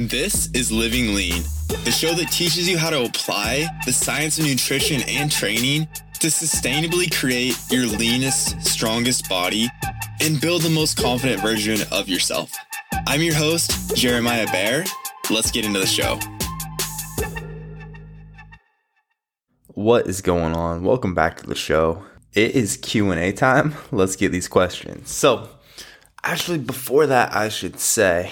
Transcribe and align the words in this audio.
This 0.00 0.48
is 0.54 0.70
Living 0.70 1.12
Lean, 1.12 1.42
the 1.84 1.90
show 1.90 2.14
that 2.14 2.30
teaches 2.30 2.68
you 2.68 2.78
how 2.78 2.88
to 2.88 3.02
apply 3.02 3.66
the 3.84 3.92
science 3.92 4.38
of 4.38 4.44
nutrition 4.44 5.02
and 5.08 5.28
training 5.28 5.88
to 6.20 6.28
sustainably 6.28 7.12
create 7.12 7.58
your 7.68 7.84
leanest, 7.84 8.62
strongest 8.62 9.28
body 9.28 9.66
and 10.20 10.40
build 10.40 10.62
the 10.62 10.70
most 10.70 11.02
confident 11.02 11.42
version 11.42 11.80
of 11.90 12.08
yourself. 12.08 12.52
I'm 13.08 13.22
your 13.22 13.34
host, 13.34 13.96
Jeremiah 13.96 14.46
Bair. 14.46 14.84
Let's 15.30 15.50
get 15.50 15.66
into 15.66 15.80
the 15.80 15.86
show. 15.86 16.20
What 19.66 20.06
is 20.06 20.20
going 20.20 20.54
on? 20.54 20.84
Welcome 20.84 21.16
back 21.16 21.38
to 21.38 21.46
the 21.48 21.56
show. 21.56 22.04
It 22.34 22.52
is 22.52 22.76
Q&A 22.76 23.32
time. 23.32 23.74
Let's 23.90 24.14
get 24.14 24.30
these 24.30 24.46
questions. 24.46 25.10
So, 25.10 25.48
actually 26.22 26.58
before 26.58 27.06
that, 27.06 27.34
I 27.34 27.48
should 27.48 27.80
say 27.80 28.30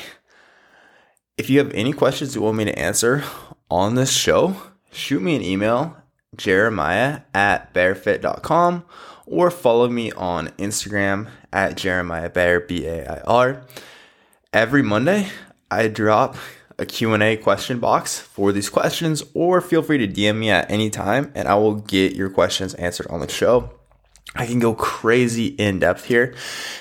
if 1.36 1.50
you 1.50 1.58
have 1.58 1.72
any 1.74 1.92
questions 1.92 2.34
you 2.34 2.42
want 2.42 2.56
me 2.56 2.64
to 2.64 2.78
answer 2.78 3.22
on 3.70 3.94
this 3.94 4.12
show, 4.12 4.56
shoot 4.90 5.20
me 5.20 5.36
an 5.36 5.42
email, 5.42 5.96
jeremiah 6.36 7.20
at 7.34 7.74
bairfit.com, 7.74 8.84
or 9.26 9.50
follow 9.50 9.88
me 9.88 10.12
on 10.12 10.48
Instagram 10.50 11.28
at 11.52 11.76
Jeremiah 11.76 12.30
Bair, 12.30 12.60
B 12.60 12.86
A 12.86 13.06
I 13.06 13.20
R. 13.22 13.62
Every 14.52 14.82
Monday, 14.82 15.28
I 15.70 15.88
drop 15.88 16.36
a 16.78 16.86
Q&A 16.86 17.36
question 17.36 17.80
box 17.80 18.18
for 18.18 18.52
these 18.52 18.70
questions, 18.70 19.22
or 19.34 19.60
feel 19.60 19.82
free 19.82 19.98
to 19.98 20.08
DM 20.08 20.36
me 20.38 20.50
at 20.50 20.70
any 20.70 20.90
time, 20.90 21.32
and 21.34 21.48
I 21.48 21.54
will 21.56 21.74
get 21.74 22.14
your 22.14 22.30
questions 22.30 22.74
answered 22.74 23.08
on 23.08 23.20
the 23.20 23.28
show. 23.28 23.75
I 24.36 24.46
can 24.46 24.58
go 24.58 24.74
crazy 24.74 25.46
in 25.46 25.78
depth 25.78 26.04
here. 26.04 26.34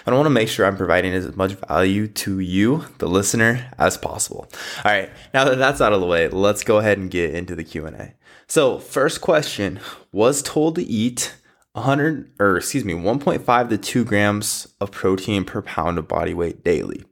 And 0.06 0.14
I 0.14 0.18
want 0.18 0.26
to 0.26 0.32
make 0.32 0.50
sure 0.50 0.66
I'm 0.66 0.78
providing 0.78 1.14
as 1.14 1.36
much 1.36 1.54
value 1.54 2.08
to 2.08 2.40
you, 2.40 2.86
the 2.98 3.08
listener, 3.08 3.72
as 3.78 3.98
possible. 3.98 4.48
All 4.84 4.92
right, 4.92 5.10
now 5.34 5.46
that 5.46 5.58
that's 5.58 5.82
out 5.82 5.94
of 5.94 6.02
the 6.02 6.08
way, 6.08 6.28
let's 6.28 6.64
go 6.64 6.78
ahead 6.78 6.98
and 6.98 7.10
get 7.10 7.34
into 7.34 7.56
the 7.56 7.64
Q&A. 7.64 8.14
So, 8.48 8.78
first 8.78 9.22
question, 9.22 9.80
was 10.12 10.44
told 10.44 10.76
to 10.76 10.84
eat 10.84 11.36
100 11.74 12.32
or 12.40 12.58
excuse 12.58 12.86
me, 12.86 12.94
1.5 12.94 13.70
to 13.70 13.78
2 13.78 14.06
grams 14.06 14.68
of 14.80 14.92
protein 14.92 15.44
per 15.44 15.62
pound 15.62 15.98
of 15.98 16.08
body 16.08 16.34
weight 16.34 16.64
daily. 16.64 17.04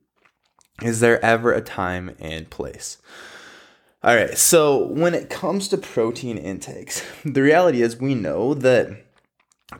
Is 0.81 0.99
there 0.99 1.23
ever 1.23 1.53
a 1.53 1.61
time 1.61 2.15
and 2.19 2.49
place? 2.49 2.97
All 4.03 4.15
right, 4.15 4.37
so 4.37 4.85
when 4.87 5.13
it 5.13 5.29
comes 5.29 5.69
to 5.69 5.77
protein 5.77 6.37
intakes, 6.37 7.05
the 7.23 7.41
reality 7.41 7.81
is 7.81 7.97
we 7.97 8.15
know 8.15 8.53
that 8.53 9.05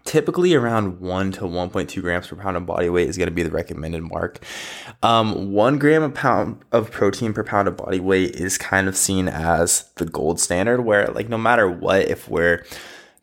typically 0.05 0.53
around 0.53 0.99
1 0.99 1.31
to 1.33 1.41
1.2 1.41 2.01
grams 2.01 2.27
per 2.27 2.35
pound 2.35 2.57
of 2.57 2.65
body 2.65 2.89
weight 2.89 3.09
is 3.09 3.17
going 3.17 3.27
to 3.27 3.33
be 3.33 3.43
the 3.43 3.51
recommended 3.51 4.03
mark. 4.03 4.39
Um, 5.01 5.53
1 5.53 5.77
gram 5.79 6.03
a 6.03 6.09
pound 6.09 6.61
of 6.71 6.91
protein 6.91 7.33
per 7.33 7.43
pound 7.43 7.67
of 7.67 7.77
body 7.77 7.99
weight 7.99 8.35
is 8.35 8.57
kind 8.57 8.87
of 8.87 8.97
seen 8.97 9.27
as 9.27 9.89
the 9.95 10.05
gold 10.05 10.39
standard 10.39 10.81
where 10.81 11.07
like 11.07 11.29
no 11.29 11.37
matter 11.37 11.69
what 11.69 12.07
if 12.07 12.29
we're 12.29 12.65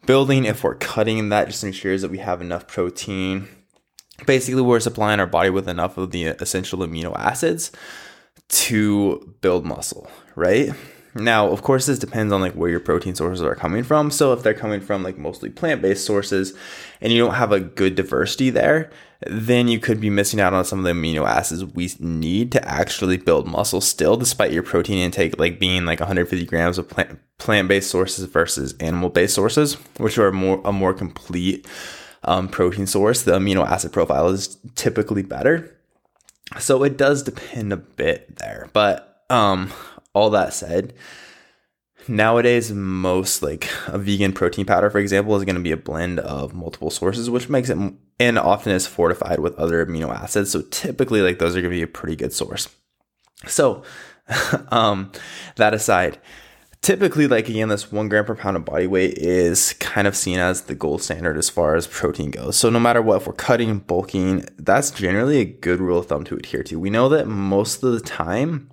building 0.07 0.45
if 0.45 0.65
we're 0.65 0.75
cutting 0.77 1.29
that 1.29 1.49
just 1.49 1.65
ensures 1.65 2.03
that 2.03 2.11
we 2.11 2.19
have 2.19 2.41
enough 2.41 2.67
protein. 2.67 3.49
Basically 4.27 4.63
we're 4.63 4.81
supplying 4.81 5.21
our 5.21 5.27
body 5.27 5.51
with 5.51 5.69
enough 5.69 5.97
of 5.97 6.11
the 6.11 6.27
essential 6.27 6.81
amino 6.81 7.17
acids 7.17 7.73
to 8.49 9.35
build 9.41 9.65
muscle 9.65 10.11
right 10.35 10.71
now, 11.15 11.49
of 11.49 11.63
course, 11.63 11.87
this 11.87 11.99
depends 11.99 12.33
on 12.33 12.41
like 12.41 12.55
where 12.55 12.71
your 12.71 12.81
protein 12.81 13.15
sources 13.15 13.43
are 13.43 13.57
coming 13.57 13.83
from. 13.83 14.11
So 14.11 14.33
if 14.33 14.43
they're 14.43 14.55
coming 14.55 14.81
from 14.81 15.03
like 15.03 15.19
mostly 15.19 15.51
plant-based 15.51 16.05
sources 16.05 16.55
and 17.01 17.13
you 17.13 17.19
don't 17.19 17.35
have 17.35 17.51
a 17.51 17.61
good 17.61 17.97
diversity 17.97 18.51
there, 18.51 18.91
then 19.27 19.69
you 19.69 19.81
could 19.81 20.01
be 20.01 20.09
missing 20.09 20.41
out 20.41 20.55
on 20.55 20.65
some 20.65 20.79
of 20.79 20.85
the 20.85 20.93
amino 20.93 21.27
acids 21.27 21.65
we 21.65 21.93
need 21.99 22.53
to 22.53 22.69
actually 22.69 23.17
build 23.17 23.47
muscle 23.47 23.81
still, 23.81 24.17
despite 24.17 24.53
your 24.53 24.63
protein 24.63 24.99
intake 24.99 25.39
like 25.39 25.59
being 25.59 25.85
like 25.85 26.01
150 26.01 26.47
grams 26.47 26.79
of 26.79 26.89
plant 26.89 27.19
plant-based 27.39 27.91
sources 27.91 28.25
versus 28.27 28.75
animal-based 28.81 29.35
sources, 29.35 29.75
which 29.97 30.17
are 30.17 30.31
more 30.31 30.61
a 30.65 30.73
more 30.73 30.95
complete 30.95 31.67
um, 32.23 32.49
protein 32.49 32.87
source. 32.87 33.23
The 33.23 33.33
amino 33.33 33.67
acid 33.67 33.93
profile 33.93 34.29
is 34.29 34.59
typically 34.75 35.23
better. 35.23 35.77
So 36.59 36.83
it 36.83 36.97
does 36.97 37.23
depend 37.23 37.73
a 37.73 37.77
bit 37.77 38.37
there, 38.39 38.71
but 38.73 39.25
um, 39.31 39.73
all 40.15 40.31
that 40.31 40.53
said, 40.53 40.95
nowadays 42.09 42.73
most 42.73 43.43
like 43.43 43.69
a 43.87 43.99
vegan 43.99 44.33
protein 44.33 44.67
powder, 44.67 44.91
for 44.91 44.99
example, 44.99 45.37
is 45.37 45.45
going 45.45 45.57
to 45.57 45.63
be 45.63 45.73
a 45.73 45.77
blend 45.77 46.21
of 46.21 46.55
multiple 46.55 46.91
sources, 46.91 47.31
which 47.31 47.49
makes 47.49 47.71
it 47.71 47.79
and 48.19 48.39
often 48.39 48.73
is 48.73 48.87
fortified 48.87 49.41
with 49.41 49.55
other 49.55 49.85
amino 49.85 50.15
acids. 50.15 50.51
So 50.51 50.63
typically, 50.71 51.23
like 51.23 51.39
those 51.39 51.57
are 51.57 51.61
going 51.61 51.73
to 51.73 51.77
be 51.77 51.83
a 51.83 51.89
pretty 51.89 52.17
good 52.17 52.33
source. 52.33 52.69
So, 53.47 53.83
um, 54.69 55.13
that 55.57 55.75
aside, 55.75 56.19
typically, 56.83 57.27
like 57.27 57.49
again, 57.49 57.69
this 57.69 57.91
one 57.91 58.09
gram 58.09 58.25
per 58.25 58.35
pound 58.35 58.57
of 58.57 58.65
body 58.65 58.87
weight 58.87 59.17
is 59.17 59.73
kind 59.75 60.07
of 60.07 60.17
seen 60.17 60.39
as 60.39 60.63
the 60.63 60.75
gold 60.75 61.03
standard 61.03 61.37
as 61.37 61.49
far 61.49 61.75
as 61.75 61.87
protein 61.87 62.31
goes. 62.31 62.57
So, 62.57 62.71
no 62.71 62.79
matter 62.79 63.03
what, 63.03 63.23
if 63.23 63.27
we're 63.27 63.33
cutting, 63.33 63.79
bulking, 63.79 64.47
that's 64.59 64.91
generally 64.91 65.39
a 65.39 65.45
good 65.45 65.81
rule 65.81 65.99
of 65.99 66.07
thumb 66.07 66.25
to 66.25 66.37
adhere 66.37 66.63
to. 66.65 66.79
We 66.79 66.91
know 66.91 67.09
that 67.09 67.27
most 67.27 67.83
of 67.83 67.93
the 67.93 68.01
time, 68.01 68.71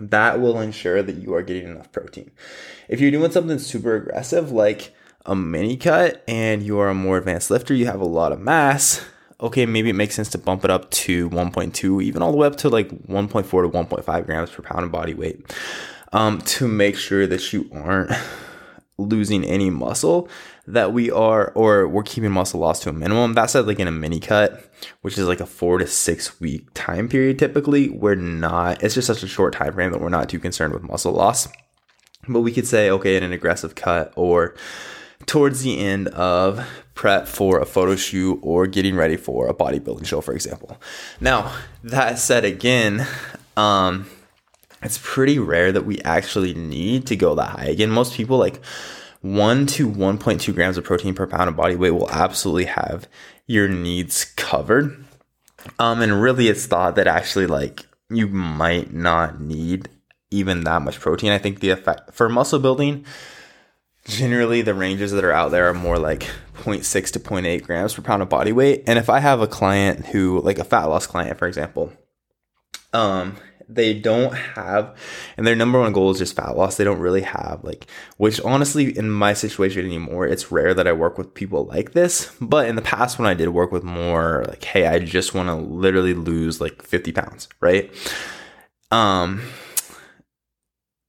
that 0.00 0.40
will 0.40 0.60
ensure 0.60 1.02
that 1.02 1.16
you 1.16 1.34
are 1.34 1.42
getting 1.42 1.68
enough 1.68 1.90
protein. 1.92 2.30
If 2.88 3.00
you're 3.00 3.10
doing 3.10 3.30
something 3.32 3.58
super 3.58 3.96
aggressive 3.96 4.52
like 4.52 4.94
a 5.24 5.34
mini 5.34 5.76
cut 5.76 6.22
and 6.28 6.62
you 6.62 6.78
are 6.78 6.88
a 6.88 6.94
more 6.94 7.18
advanced 7.18 7.50
lifter, 7.50 7.74
you 7.74 7.86
have 7.86 8.00
a 8.00 8.06
lot 8.06 8.32
of 8.32 8.40
mass, 8.40 9.04
okay, 9.40 9.66
maybe 9.66 9.90
it 9.90 9.94
makes 9.94 10.14
sense 10.14 10.30
to 10.30 10.38
bump 10.38 10.64
it 10.64 10.70
up 10.70 10.90
to 10.90 11.28
1.2, 11.30 12.02
even 12.02 12.22
all 12.22 12.30
the 12.30 12.38
way 12.38 12.46
up 12.46 12.56
to 12.56 12.68
like 12.68 12.88
1.4 12.88 13.44
to 13.44 13.96
1.5 13.96 14.26
grams 14.26 14.50
per 14.50 14.62
pound 14.62 14.84
of 14.84 14.92
body 14.92 15.14
weight 15.14 15.52
um, 16.12 16.40
to 16.42 16.68
make 16.68 16.96
sure 16.96 17.26
that 17.26 17.52
you 17.52 17.68
aren't 17.72 18.12
losing 18.98 19.44
any 19.44 19.70
muscle 19.70 20.28
that 20.66 20.92
we 20.92 21.10
are 21.10 21.52
or 21.54 21.86
we're 21.86 22.02
keeping 22.02 22.30
muscle 22.30 22.60
loss 22.60 22.80
to 22.80 22.88
a 22.88 22.92
minimum 22.92 23.34
that 23.34 23.50
said 23.50 23.66
like 23.66 23.78
in 23.78 23.86
a 23.86 23.92
mini 23.92 24.18
cut 24.18 24.65
which 25.02 25.18
is 25.18 25.26
like 25.26 25.40
a 25.40 25.46
four 25.46 25.78
to 25.78 25.86
six 25.86 26.40
week 26.40 26.66
time 26.74 27.08
period 27.08 27.38
typically. 27.38 27.88
We're 27.88 28.14
not 28.14 28.82
it's 28.82 28.94
just 28.94 29.06
such 29.06 29.22
a 29.22 29.28
short 29.28 29.54
time 29.54 29.72
frame 29.74 29.92
that 29.92 30.00
we're 30.00 30.08
not 30.08 30.28
too 30.28 30.38
concerned 30.38 30.74
with 30.74 30.82
muscle 30.82 31.12
loss. 31.12 31.48
But 32.28 32.40
we 32.40 32.52
could 32.52 32.66
say 32.66 32.90
okay 32.90 33.16
in 33.16 33.22
an 33.22 33.32
aggressive 33.32 33.74
cut 33.74 34.12
or 34.16 34.54
towards 35.26 35.62
the 35.62 35.78
end 35.78 36.08
of 36.08 36.66
prep 36.94 37.26
for 37.26 37.58
a 37.58 37.66
photo 37.66 37.96
shoot 37.96 38.38
or 38.42 38.66
getting 38.66 38.96
ready 38.96 39.16
for 39.16 39.48
a 39.48 39.54
bodybuilding 39.54 40.06
show 40.06 40.20
for 40.20 40.34
example. 40.34 40.76
Now 41.20 41.54
that 41.84 42.18
said 42.18 42.44
again 42.44 43.06
um 43.56 44.06
it's 44.82 45.00
pretty 45.02 45.38
rare 45.38 45.72
that 45.72 45.84
we 45.84 46.00
actually 46.02 46.54
need 46.54 47.06
to 47.06 47.16
go 47.16 47.34
that 47.34 47.50
high. 47.50 47.64
Again, 47.64 47.90
most 47.90 48.14
people 48.14 48.38
like 48.38 48.62
1 49.22 49.66
to 49.66 49.88
1.2 49.88 50.54
grams 50.54 50.76
of 50.76 50.84
protein 50.84 51.14
per 51.14 51.26
pound 51.26 51.48
of 51.48 51.56
body 51.56 51.74
weight 51.74 51.90
will 51.90 52.10
absolutely 52.10 52.66
have 52.66 53.08
your 53.46 53.68
needs 53.68 54.24
covered. 54.24 55.04
Um, 55.78 56.00
and 56.00 56.20
really, 56.20 56.48
it's 56.48 56.66
thought 56.66 56.96
that 56.96 57.06
actually, 57.06 57.46
like, 57.46 57.86
you 58.08 58.28
might 58.28 58.92
not 58.92 59.40
need 59.40 59.88
even 60.30 60.64
that 60.64 60.82
much 60.82 61.00
protein. 61.00 61.32
I 61.32 61.38
think 61.38 61.60
the 61.60 61.70
effect 61.70 62.12
for 62.12 62.28
muscle 62.28 62.58
building, 62.58 63.04
generally, 64.06 64.62
the 64.62 64.74
ranges 64.74 65.12
that 65.12 65.24
are 65.24 65.32
out 65.32 65.50
there 65.50 65.68
are 65.68 65.74
more 65.74 65.98
like 65.98 66.28
0.6 66.58 67.10
to 67.12 67.20
0.8 67.20 67.62
grams 67.62 67.94
per 67.94 68.02
pound 68.02 68.22
of 68.22 68.28
body 68.28 68.52
weight. 68.52 68.84
And 68.86 68.98
if 68.98 69.08
I 69.08 69.20
have 69.20 69.40
a 69.40 69.46
client 69.46 70.06
who, 70.06 70.40
like 70.40 70.58
a 70.58 70.64
fat 70.64 70.84
loss 70.84 71.06
client, 71.06 71.38
for 71.38 71.48
example, 71.48 71.92
um, 72.92 73.36
they 73.68 73.92
don't 73.94 74.32
have 74.34 74.96
and 75.36 75.46
their 75.46 75.56
number 75.56 75.80
one 75.80 75.92
goal 75.92 76.10
is 76.10 76.18
just 76.18 76.36
fat 76.36 76.56
loss. 76.56 76.76
They 76.76 76.84
don't 76.84 77.00
really 77.00 77.22
have 77.22 77.60
like 77.62 77.86
which 78.16 78.40
honestly 78.42 78.96
in 78.96 79.10
my 79.10 79.32
situation 79.32 79.84
anymore 79.84 80.26
it's 80.26 80.52
rare 80.52 80.74
that 80.74 80.86
i 80.86 80.92
work 80.92 81.18
with 81.18 81.34
people 81.34 81.64
like 81.66 81.92
this. 81.92 82.32
But 82.40 82.68
in 82.68 82.76
the 82.76 82.82
past 82.82 83.18
when 83.18 83.26
i 83.26 83.34
did 83.34 83.48
work 83.48 83.72
with 83.72 83.82
more 83.82 84.44
like 84.48 84.64
hey 84.64 84.86
i 84.86 84.98
just 84.98 85.34
want 85.34 85.48
to 85.48 85.54
literally 85.54 86.14
lose 86.14 86.60
like 86.60 86.82
50 86.82 87.12
pounds 87.12 87.48
right? 87.60 87.92
Um 88.90 89.42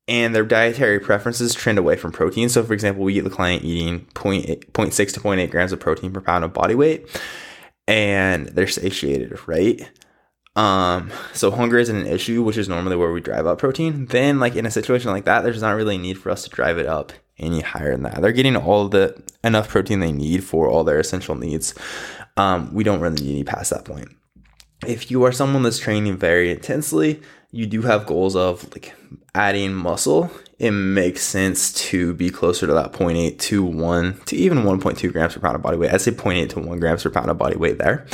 and 0.09 0.33
their 0.33 0.45
dietary 0.45 0.99
preferences 0.99 1.53
trend 1.53 1.77
away 1.77 1.97
from 1.97 2.11
protein. 2.11 2.49
So 2.49 2.63
for 2.63 2.73
example 2.73 3.03
we 3.03 3.13
get 3.13 3.23
the 3.23 3.29
client 3.29 3.63
eating 3.63 4.05
0.8, 4.13 4.71
0.6 4.71 5.13
to 5.13 5.19
0.8 5.19 5.51
grams 5.51 5.71
of 5.71 5.79
protein 5.79 6.11
per 6.11 6.21
pound 6.21 6.43
of 6.43 6.53
body 6.53 6.75
weight 6.75 7.07
and 7.87 8.47
they're 8.47 8.67
satiated 8.67 9.37
right 9.47 9.89
um, 10.57 11.11
so 11.33 11.51
hunger 11.51 11.77
isn't 11.77 11.95
an 11.95 12.07
issue, 12.07 12.41
which 12.41 12.57
is 12.57 12.67
normally 12.67 12.95
where 12.95 13.11
we 13.11 13.21
drive 13.21 13.45
up 13.45 13.59
protein. 13.59 14.07
Then, 14.07 14.39
like 14.39 14.55
in 14.55 14.65
a 14.65 14.71
situation 14.71 15.11
like 15.11 15.25
that, 15.25 15.43
there's 15.43 15.61
not 15.61 15.75
really 15.75 15.95
a 15.95 15.99
need 15.99 16.17
for 16.17 16.31
us 16.31 16.43
to 16.43 16.49
drive 16.49 16.79
it 16.79 16.87
up 16.87 17.13
any 17.37 17.61
higher 17.61 17.91
than 17.91 18.01
that. 18.03 18.19
They're 18.21 18.31
getting 18.31 18.55
all 18.55 18.89
the 18.89 19.21
enough 19.43 19.69
protein 19.69 19.99
they 19.99 20.11
need 20.11 20.43
for 20.43 20.67
all 20.67 20.83
their 20.83 20.99
essential 20.99 21.35
needs. 21.35 21.75
Um, 22.37 22.73
we 22.73 22.83
don't 22.83 22.99
really 22.99 23.21
need 23.21 23.33
any 23.33 23.43
past 23.43 23.69
that 23.69 23.85
point. 23.85 24.09
If 24.85 25.11
you 25.11 25.23
are 25.25 25.31
someone 25.31 25.61
that's 25.61 25.77
training 25.77 26.17
very 26.17 26.49
intensely, 26.49 27.21
you 27.51 27.67
do 27.67 27.83
have 27.83 28.07
goals 28.07 28.35
of 28.35 28.63
like 28.73 28.95
adding 29.35 29.75
muscle. 29.75 30.31
It 30.57 30.71
makes 30.71 31.21
sense 31.21 31.71
to 31.89 32.15
be 32.15 32.31
closer 32.31 32.65
to 32.65 32.73
that 32.73 32.93
0.8 32.93 33.37
to 33.37 33.63
1 33.63 34.21
to 34.25 34.35
even 34.35 34.63
1.2 34.63 35.11
grams 35.11 35.35
per 35.35 35.39
pound 35.39 35.55
of 35.55 35.61
body 35.61 35.77
weight. 35.77 35.93
I'd 35.93 36.01
say 36.01 36.11
0.8 36.11 36.49
to 36.49 36.59
1 36.61 36.79
grams 36.79 37.03
per 37.03 37.11
pound 37.11 37.29
of 37.29 37.37
body 37.37 37.57
weight 37.57 37.77
there. 37.77 38.07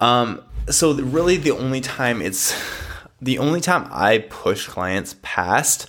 Um, 0.00 0.42
so 0.70 0.94
really 0.94 1.36
the 1.36 1.50
only 1.50 1.80
time 1.80 2.22
it's 2.22 2.54
the 3.20 3.38
only 3.38 3.60
time 3.60 3.88
I 3.90 4.18
push 4.18 4.66
clients 4.66 5.16
past 5.22 5.88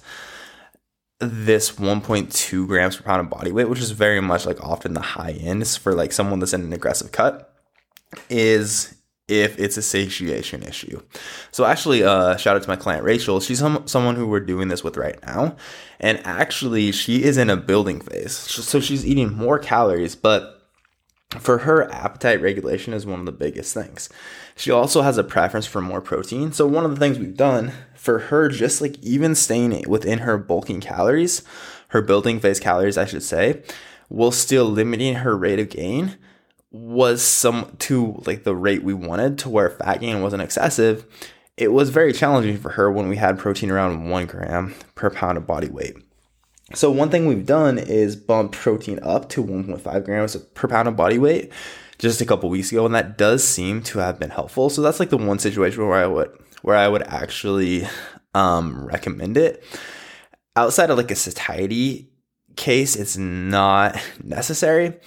this 1.20 1.72
1.2 1.72 2.68
grams 2.68 2.98
per 2.98 3.04
pound 3.04 3.22
of 3.22 3.30
body 3.30 3.52
weight, 3.52 3.70
which 3.70 3.80
is 3.80 3.92
very 3.92 4.22
much 4.22 4.46
like 4.46 4.62
often 4.62 4.94
the 4.94 5.02
high 5.02 5.32
end 5.32 5.68
for 5.68 5.94
like 5.94 6.12
someone 6.12 6.40
that's 6.40 6.54
in 6.54 6.62
an 6.62 6.74
aggressive 6.74 7.12
cut, 7.12 7.54
is 8.30 8.96
if 9.28 9.58
it's 9.58 9.78
a 9.78 9.82
satiation 9.82 10.62
issue. 10.62 11.02
So 11.52 11.66
actually, 11.66 12.04
uh, 12.04 12.36
shout 12.38 12.56
out 12.56 12.64
to 12.64 12.70
my 12.70 12.76
client 12.76 13.04
Rachel. 13.04 13.40
She's 13.40 13.60
some, 13.60 13.88
someone 13.88 14.16
who 14.16 14.28
we're 14.28 14.40
doing 14.40 14.68
this 14.68 14.84
with 14.84 14.98
right 14.98 15.20
now, 15.26 15.56
and 16.00 16.22
actually, 16.26 16.92
she 16.92 17.24
is 17.24 17.38
in 17.38 17.50
a 17.50 17.58
building 17.58 18.02
phase. 18.02 18.34
So 18.34 18.80
she's 18.80 19.06
eating 19.06 19.34
more 19.34 19.58
calories, 19.58 20.16
but 20.16 20.65
for 21.42 21.60
her, 21.60 21.92
appetite 21.92 22.42
regulation 22.42 22.94
is 22.94 23.06
one 23.06 23.20
of 23.20 23.26
the 23.26 23.32
biggest 23.32 23.74
things. 23.74 24.10
She 24.56 24.72
also 24.72 25.02
has 25.02 25.18
a 25.18 25.24
preference 25.24 25.66
for 25.66 25.82
more 25.82 26.02
protein. 26.02 26.52
So 26.52 26.68
one 26.68 26.86
of 26.86 26.92
the 26.92 26.98
things 26.98 27.20
we've 27.20 27.36
done 27.36 27.72
for 27.96 28.20
her, 28.20 28.50
just 28.50 28.82
like 28.82 28.98
even 29.00 29.36
staying 29.36 29.84
within 29.88 30.20
her 30.20 30.38
bulking 30.38 30.82
calories, 30.82 31.44
her 31.90 32.02
building 32.02 32.40
phase 32.40 32.60
calories, 32.60 32.98
I 32.98 33.06
should 33.06 33.24
say, 33.24 33.64
while 34.08 34.32
still 34.32 34.66
limiting 34.66 35.16
her 35.16 35.38
rate 35.38 35.60
of 35.60 35.70
gain 35.70 36.18
was 36.72 37.22
some 37.22 37.76
to 37.80 38.22
like 38.26 38.44
the 38.44 38.56
rate 38.56 38.84
we 38.84 38.94
wanted 38.94 39.38
to 39.40 39.50
where 39.50 39.70
fat 39.70 40.02
gain 40.02 40.22
wasn't 40.22 40.42
excessive, 40.42 41.06
it 41.58 41.72
was 41.72 41.90
very 41.90 42.12
challenging 42.12 42.58
for 42.58 42.72
her 42.72 42.92
when 42.92 43.08
we 43.08 43.16
had 43.16 43.40
protein 43.40 43.72
around 43.72 44.10
one 44.10 44.26
gram 44.26 44.76
per 44.94 45.10
pound 45.10 45.38
of 45.38 45.48
body 45.48 45.70
weight. 45.70 45.96
So 46.74 46.90
one 46.90 47.10
thing 47.10 47.28
we've 47.28 47.46
done 47.46 47.78
is 47.78 48.16
bump 48.16 48.52
protein 48.52 49.00
up 49.04 49.30
to 49.30 49.44
1.5 49.44 50.06
grams 50.06 50.36
per 50.36 50.68
pound 50.68 50.88
of 50.88 50.96
body 50.96 51.20
weight 51.20 51.52
just 52.00 52.22
a 52.22 52.26
couple 52.26 52.50
weeks 52.50 52.72
ago, 52.72 52.86
and 52.86 52.96
that 52.96 53.18
does 53.18 53.44
seem 53.44 53.84
to 53.84 54.00
have 54.00 54.20
been 54.20 54.32
helpful. 54.32 54.70
So 54.70 54.82
that's 54.82 55.00
like 55.00 55.10
the 55.10 55.18
one 55.18 55.40
situation 55.40 55.88
where 55.88 55.98
I 55.98 56.08
would 56.08 56.32
where 56.64 56.76
I 56.76 56.88
would 56.88 57.04
actually 57.04 57.88
um, 58.34 58.86
recommend 58.86 59.38
it. 59.38 59.64
Outside 60.56 60.90
of 60.90 60.98
like 60.98 61.12
a 61.12 61.16
satiety 61.16 62.10
case, 62.56 62.96
it's 62.96 63.18
not 63.18 64.02
necessary. 64.24 64.98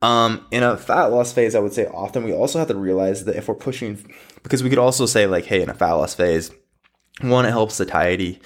Um, 0.00 0.46
in 0.50 0.62
a 0.62 0.76
fat 0.76 1.06
loss 1.06 1.32
phase, 1.32 1.54
I 1.54 1.60
would 1.60 1.72
say 1.72 1.86
often 1.86 2.24
we 2.24 2.32
also 2.32 2.58
have 2.58 2.68
to 2.68 2.74
realize 2.74 3.24
that 3.24 3.36
if 3.36 3.48
we're 3.48 3.54
pushing, 3.54 4.04
because 4.42 4.62
we 4.62 4.68
could 4.68 4.78
also 4.78 5.06
say 5.06 5.26
like, 5.26 5.44
hey, 5.44 5.62
in 5.62 5.70
a 5.70 5.74
fat 5.74 5.92
loss 5.92 6.14
phase, 6.14 6.50
one, 7.20 7.46
it 7.46 7.50
helps 7.50 7.76
satiety. 7.76 8.40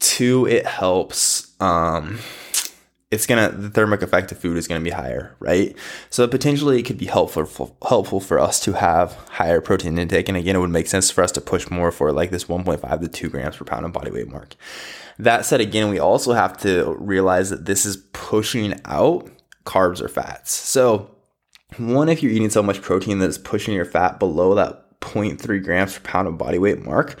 Two, 0.00 0.46
it 0.46 0.66
helps. 0.66 1.37
Um, 1.60 2.18
it's 3.10 3.26
gonna 3.26 3.50
the 3.50 3.70
thermic 3.70 4.02
effect 4.02 4.30
of 4.32 4.38
food 4.38 4.56
is 4.56 4.68
gonna 4.68 4.82
be 4.82 4.90
higher, 4.90 5.34
right? 5.40 5.74
So 6.10 6.28
potentially 6.28 6.78
it 6.78 6.82
could 6.84 6.98
be 6.98 7.06
helpful 7.06 7.76
helpful 7.86 8.20
for 8.20 8.38
us 8.38 8.60
to 8.60 8.74
have 8.74 9.14
higher 9.30 9.60
protein 9.60 9.98
intake, 9.98 10.28
and 10.28 10.36
again, 10.36 10.56
it 10.56 10.58
would 10.58 10.70
make 10.70 10.86
sense 10.86 11.10
for 11.10 11.24
us 11.24 11.32
to 11.32 11.40
push 11.40 11.70
more 11.70 11.90
for 11.90 12.12
like 12.12 12.30
this 12.30 12.44
1.5 12.44 13.00
to 13.00 13.08
2 13.08 13.28
grams 13.30 13.56
per 13.56 13.64
pound 13.64 13.86
of 13.86 13.92
body 13.92 14.10
weight 14.10 14.28
mark. 14.28 14.56
That 15.18 15.44
said, 15.46 15.60
again, 15.60 15.88
we 15.88 15.98
also 15.98 16.32
have 16.32 16.58
to 16.58 16.94
realize 16.98 17.50
that 17.50 17.64
this 17.64 17.84
is 17.84 17.96
pushing 18.12 18.80
out 18.84 19.28
carbs 19.64 20.00
or 20.00 20.08
fats. 20.08 20.52
So, 20.52 21.10
one, 21.76 22.08
if 22.08 22.22
you're 22.22 22.32
eating 22.32 22.50
so 22.50 22.62
much 22.62 22.82
protein 22.82 23.18
that 23.18 23.28
is 23.28 23.38
pushing 23.38 23.74
your 23.74 23.84
fat 23.84 24.18
below 24.18 24.54
that 24.54 24.87
0.3 25.00 25.62
grams 25.62 25.98
per 25.98 26.00
pound 26.00 26.28
of 26.28 26.38
body 26.38 26.58
weight 26.58 26.84
mark, 26.84 27.18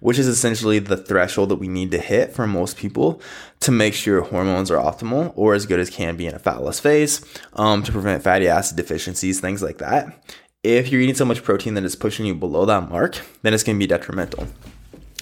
which 0.00 0.18
is 0.18 0.26
essentially 0.26 0.78
the 0.78 0.96
threshold 0.96 1.48
that 1.50 1.56
we 1.56 1.68
need 1.68 1.90
to 1.90 1.98
hit 1.98 2.32
for 2.32 2.46
most 2.46 2.76
people 2.76 3.20
to 3.60 3.70
make 3.70 3.94
sure 3.94 4.20
hormones 4.22 4.70
are 4.70 4.82
optimal 4.82 5.32
or 5.36 5.54
as 5.54 5.66
good 5.66 5.80
as 5.80 5.90
can 5.90 6.16
be 6.16 6.26
in 6.26 6.34
a 6.34 6.38
fat 6.38 6.62
loss 6.62 6.80
phase 6.80 7.24
um, 7.54 7.82
to 7.82 7.92
prevent 7.92 8.22
fatty 8.22 8.48
acid 8.48 8.76
deficiencies, 8.76 9.40
things 9.40 9.62
like 9.62 9.78
that. 9.78 10.24
If 10.62 10.90
you're 10.90 11.00
eating 11.00 11.14
so 11.14 11.24
much 11.24 11.44
protein 11.44 11.74
that 11.74 11.84
is 11.84 11.94
pushing 11.94 12.26
you 12.26 12.34
below 12.34 12.64
that 12.64 12.88
mark, 12.88 13.20
then 13.42 13.54
it's 13.54 13.62
going 13.62 13.76
to 13.76 13.82
be 13.82 13.86
detrimental. 13.86 14.46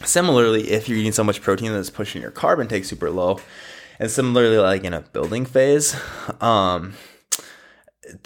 Similarly, 0.04 0.70
if 0.70 0.88
you're 0.88 0.98
eating 0.98 1.12
so 1.12 1.24
much 1.24 1.42
protein 1.42 1.72
that 1.72 1.78
is 1.78 1.90
pushing 1.90 2.22
your 2.22 2.30
carb 2.30 2.60
intake 2.60 2.84
super 2.84 3.10
low, 3.10 3.40
and 3.98 4.10
similarly, 4.10 4.58
like 4.58 4.84
in 4.84 4.92
a 4.92 5.00
building 5.00 5.46
phase, 5.46 5.96
um, 6.40 6.94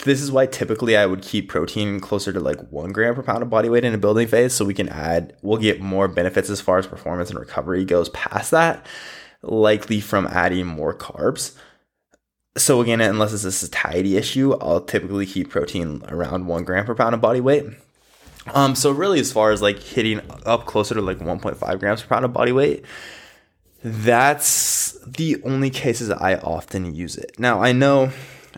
this 0.04 0.20
is 0.20 0.30
why 0.30 0.46
typically 0.46 0.96
I 0.96 1.06
would 1.06 1.22
keep 1.22 1.48
protein 1.48 2.00
closer 2.00 2.32
to 2.32 2.40
like 2.40 2.58
one 2.70 2.92
gram 2.92 3.14
per 3.14 3.22
pound 3.22 3.42
of 3.42 3.50
body 3.50 3.68
weight 3.68 3.84
in 3.84 3.94
a 3.94 3.98
building 3.98 4.26
phase 4.26 4.52
so 4.52 4.64
we 4.64 4.74
can 4.74 4.88
add, 4.88 5.34
we'll 5.42 5.58
get 5.58 5.80
more 5.80 6.08
benefits 6.08 6.50
as 6.50 6.60
far 6.60 6.78
as 6.78 6.86
performance 6.86 7.30
and 7.30 7.38
recovery 7.38 7.84
goes 7.84 8.08
past 8.10 8.50
that, 8.50 8.84
likely 9.42 10.00
from 10.00 10.26
adding 10.26 10.66
more 10.66 10.94
carbs. 10.94 11.56
So, 12.56 12.80
again, 12.80 13.00
unless 13.00 13.32
it's 13.32 13.44
a 13.44 13.52
satiety 13.52 14.16
issue, 14.16 14.54
I'll 14.60 14.80
typically 14.80 15.24
keep 15.24 15.50
protein 15.50 16.02
around 16.08 16.46
one 16.46 16.64
gram 16.64 16.84
per 16.84 16.94
pound 16.94 17.14
of 17.14 17.20
body 17.20 17.40
weight. 17.40 17.64
Um, 18.54 18.74
so 18.74 18.90
really, 18.90 19.20
as 19.20 19.32
far 19.32 19.52
as 19.52 19.62
like 19.62 19.78
hitting 19.78 20.20
up 20.44 20.66
closer 20.66 20.94
to 20.94 21.00
like 21.00 21.18
1.5 21.18 21.78
grams 21.78 22.02
per 22.02 22.08
pound 22.08 22.24
of 22.24 22.32
body 22.32 22.52
weight, 22.52 22.84
that's 23.82 24.98
the 25.06 25.40
only 25.44 25.70
cases 25.70 26.10
I 26.10 26.34
often 26.36 26.94
use 26.94 27.16
it. 27.16 27.38
Now, 27.38 27.62
I 27.62 27.72
know 27.72 28.10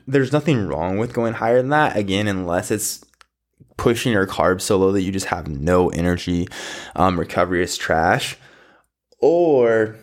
there's 0.07 0.33
nothing 0.33 0.67
wrong 0.67 0.99
with 0.99 1.13
going 1.13 1.35
higher 1.35 1.59
than 1.59 1.71
that, 1.71 1.97
again, 1.97 2.29
unless 2.29 2.71
it's 2.71 3.05
pushing 3.77 4.13
your 4.13 4.27
carbs 4.27 4.63
so 4.63 4.77
low 4.77 4.93
that 4.93 5.03
you 5.03 5.13
just 5.13 5.27
have 5.27 5.49
no 5.49 5.89
energy, 5.91 6.47
um, 6.95 7.19
recovery 7.19 7.63
is 7.63 7.77
trash, 7.77 8.37
or 9.19 9.97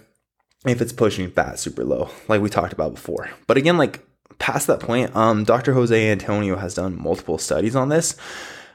if 0.66 0.82
it's 0.82 0.94
pushing 0.94 1.32
fat 1.32 1.60
super 1.60 1.84
low, 1.84 2.10
like 2.28 2.42
we 2.42 2.50
talked 2.50 2.74
about 2.74 2.94
before. 2.94 3.30
But 3.48 3.58
again, 3.58 3.78
like 3.78 4.06
past 4.40 4.68
that 4.68 4.80
point, 4.80 5.16
um, 5.16 5.44
Dr. 5.44 5.74
Jose 5.74 6.12
Antonio 6.12 6.56
has 6.56 6.74
done 6.74 7.02
multiple 7.02 7.38
studies 7.38 7.76
on 7.76 7.90
this 7.90 8.18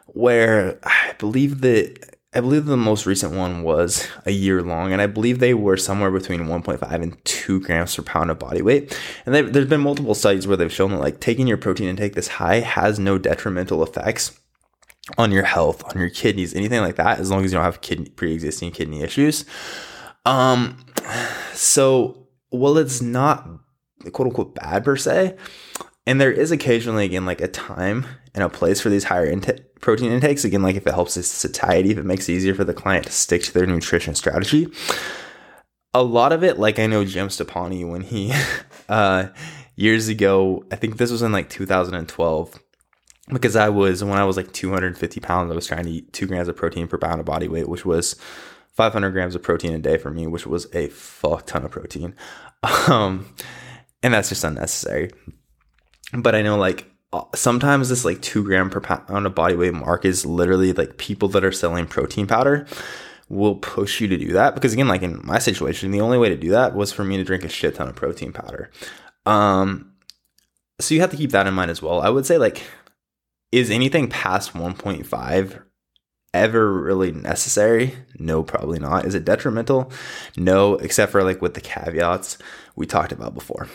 where 0.06 0.78
I 0.82 1.14
believe 1.18 1.60
that 1.62 2.13
I 2.34 2.40
believe 2.40 2.64
the 2.64 2.76
most 2.76 3.06
recent 3.06 3.32
one 3.32 3.62
was 3.62 4.08
a 4.26 4.32
year 4.32 4.60
long, 4.60 4.92
and 4.92 5.00
I 5.00 5.06
believe 5.06 5.38
they 5.38 5.54
were 5.54 5.76
somewhere 5.76 6.10
between 6.10 6.40
1.5 6.40 6.92
and 6.92 7.24
2 7.24 7.60
grams 7.60 7.94
per 7.94 8.02
pound 8.02 8.30
of 8.30 8.40
body 8.40 8.60
weight. 8.60 8.98
And 9.24 9.34
there's 9.34 9.68
been 9.68 9.80
multiple 9.80 10.14
studies 10.14 10.46
where 10.46 10.56
they've 10.56 10.72
shown 10.72 10.90
that 10.90 11.00
like 11.00 11.20
taking 11.20 11.46
your 11.46 11.56
protein 11.56 11.88
intake 11.88 12.14
this 12.14 12.28
high 12.28 12.60
has 12.60 12.98
no 12.98 13.18
detrimental 13.18 13.84
effects 13.84 14.38
on 15.16 15.30
your 15.30 15.44
health, 15.44 15.84
on 15.84 16.00
your 16.00 16.10
kidneys, 16.10 16.54
anything 16.54 16.80
like 16.80 16.96
that, 16.96 17.20
as 17.20 17.30
long 17.30 17.44
as 17.44 17.52
you 17.52 17.58
don't 17.58 17.64
have 17.64 17.80
kidney 17.80 18.08
pre-existing 18.10 18.72
kidney 18.72 19.02
issues. 19.02 19.44
Um, 20.24 20.84
so 21.52 22.26
well, 22.50 22.78
it's 22.78 23.02
not 23.02 23.46
quote 24.12 24.28
unquote 24.28 24.54
bad 24.54 24.84
per 24.84 24.96
se, 24.96 25.36
and 26.06 26.20
there 26.20 26.32
is 26.32 26.50
occasionally 26.50 27.04
again 27.04 27.26
like 27.26 27.40
a 27.40 27.48
time 27.48 28.06
and 28.34 28.42
a 28.42 28.48
place 28.48 28.80
for 28.80 28.88
these 28.88 29.04
higher 29.04 29.26
protein 29.84 30.10
intakes. 30.10 30.44
Again, 30.44 30.62
like 30.62 30.76
if 30.76 30.86
it 30.86 30.94
helps 30.94 31.14
with 31.14 31.26
satiety, 31.26 31.90
if 31.90 31.98
it 31.98 32.06
makes 32.06 32.26
it 32.26 32.32
easier 32.32 32.54
for 32.54 32.64
the 32.64 32.72
client 32.72 33.04
to 33.04 33.12
stick 33.12 33.42
to 33.42 33.52
their 33.52 33.66
nutrition 33.66 34.14
strategy. 34.14 34.66
A 35.92 36.02
lot 36.02 36.32
of 36.32 36.42
it, 36.42 36.58
like 36.58 36.78
I 36.78 36.86
know 36.86 37.04
Jim 37.04 37.28
Stoppani 37.28 37.88
when 37.88 38.00
he 38.00 38.32
uh, 38.88 39.28
years 39.76 40.08
ago, 40.08 40.64
I 40.72 40.76
think 40.76 40.96
this 40.96 41.10
was 41.10 41.20
in 41.20 41.32
like 41.32 41.50
2012, 41.50 42.58
because 43.28 43.56
I 43.56 43.68
was 43.68 44.02
when 44.02 44.18
I 44.18 44.24
was 44.24 44.38
like 44.38 44.52
250 44.52 45.20
pounds, 45.20 45.52
I 45.52 45.54
was 45.54 45.66
trying 45.66 45.84
to 45.84 45.90
eat 45.90 46.12
two 46.14 46.26
grams 46.26 46.48
of 46.48 46.56
protein 46.56 46.88
per 46.88 46.98
pound 46.98 47.20
of 47.20 47.26
body 47.26 47.46
weight, 47.46 47.68
which 47.68 47.84
was 47.84 48.16
500 48.72 49.10
grams 49.10 49.34
of 49.34 49.42
protein 49.42 49.74
a 49.74 49.78
day 49.78 49.98
for 49.98 50.10
me, 50.10 50.26
which 50.26 50.46
was 50.46 50.66
a 50.74 50.88
fuck 50.88 51.46
ton 51.46 51.64
of 51.64 51.70
protein. 51.70 52.16
Um, 52.88 53.34
and 54.02 54.14
that's 54.14 54.30
just 54.30 54.42
unnecessary. 54.42 55.10
But 56.14 56.34
I 56.34 56.40
know 56.40 56.56
like 56.56 56.90
sometimes 57.34 57.88
this 57.88 58.04
like 58.04 58.20
two 58.22 58.42
gram 58.42 58.70
per 58.70 58.80
pound 58.80 59.26
of 59.26 59.34
body 59.34 59.56
weight 59.56 59.74
mark 59.74 60.04
is 60.04 60.24
literally 60.24 60.72
like 60.72 60.96
people 60.96 61.28
that 61.28 61.44
are 61.44 61.52
selling 61.52 61.86
protein 61.86 62.26
powder 62.26 62.66
will 63.28 63.56
push 63.56 64.00
you 64.00 64.08
to 64.08 64.16
do 64.16 64.32
that. 64.32 64.54
Because 64.54 64.72
again 64.72 64.88
like 64.88 65.02
in 65.02 65.20
my 65.24 65.38
situation 65.38 65.90
the 65.90 66.00
only 66.00 66.18
way 66.18 66.28
to 66.28 66.36
do 66.36 66.50
that 66.50 66.74
was 66.74 66.92
for 66.92 67.04
me 67.04 67.16
to 67.16 67.24
drink 67.24 67.44
a 67.44 67.48
shit 67.48 67.74
ton 67.74 67.88
of 67.88 67.96
protein 67.96 68.32
powder. 68.32 68.70
Um 69.26 69.92
so 70.80 70.94
you 70.94 71.00
have 71.00 71.10
to 71.10 71.16
keep 71.16 71.30
that 71.30 71.46
in 71.46 71.54
mind 71.54 71.70
as 71.70 71.82
well. 71.82 72.00
I 72.00 72.10
would 72.10 72.26
say 72.26 72.38
like 72.38 72.62
is 73.52 73.70
anything 73.70 74.08
past 74.08 74.52
1.5 74.52 75.62
ever 76.32 76.82
really 76.82 77.12
necessary? 77.12 77.94
No 78.18 78.42
probably 78.42 78.78
not. 78.78 79.04
Is 79.04 79.14
it 79.14 79.24
detrimental? 79.24 79.92
No 80.36 80.74
except 80.76 81.12
for 81.12 81.22
like 81.22 81.40
with 81.40 81.54
the 81.54 81.60
caveats 81.60 82.38
we 82.76 82.86
talked 82.86 83.12
about 83.12 83.34
before. 83.34 83.68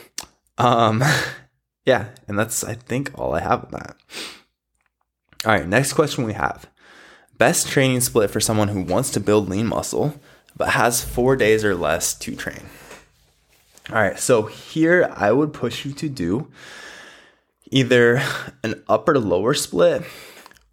Um 0.57 1.03
yeah, 1.89 2.09
and 2.27 2.37
that's 2.37 2.63
I 2.63 2.75
think 2.75 3.11
all 3.15 3.33
I 3.33 3.41
have 3.41 3.65
on 3.65 3.71
that. 3.71 3.95
All 5.43 5.53
right, 5.53 5.67
next 5.67 5.93
question 5.93 6.23
we 6.23 6.33
have. 6.33 6.69
Best 7.39 7.67
training 7.67 8.01
split 8.01 8.29
for 8.29 8.39
someone 8.39 8.67
who 8.67 8.83
wants 8.83 9.09
to 9.11 9.19
build 9.19 9.49
lean 9.49 9.65
muscle 9.65 10.13
but 10.55 10.69
has 10.69 11.03
4 11.03 11.35
days 11.35 11.65
or 11.65 11.73
less 11.73 12.13
to 12.19 12.35
train. 12.35 12.63
All 13.89 13.95
right, 13.95 14.19
so 14.19 14.43
here 14.43 15.11
I 15.15 15.31
would 15.31 15.51
push 15.51 15.83
you 15.83 15.93
to 15.93 16.09
do 16.09 16.51
either 17.71 18.21
an 18.63 18.83
upper 18.87 19.13
to 19.13 19.19
lower 19.19 19.55
split, 19.55 20.03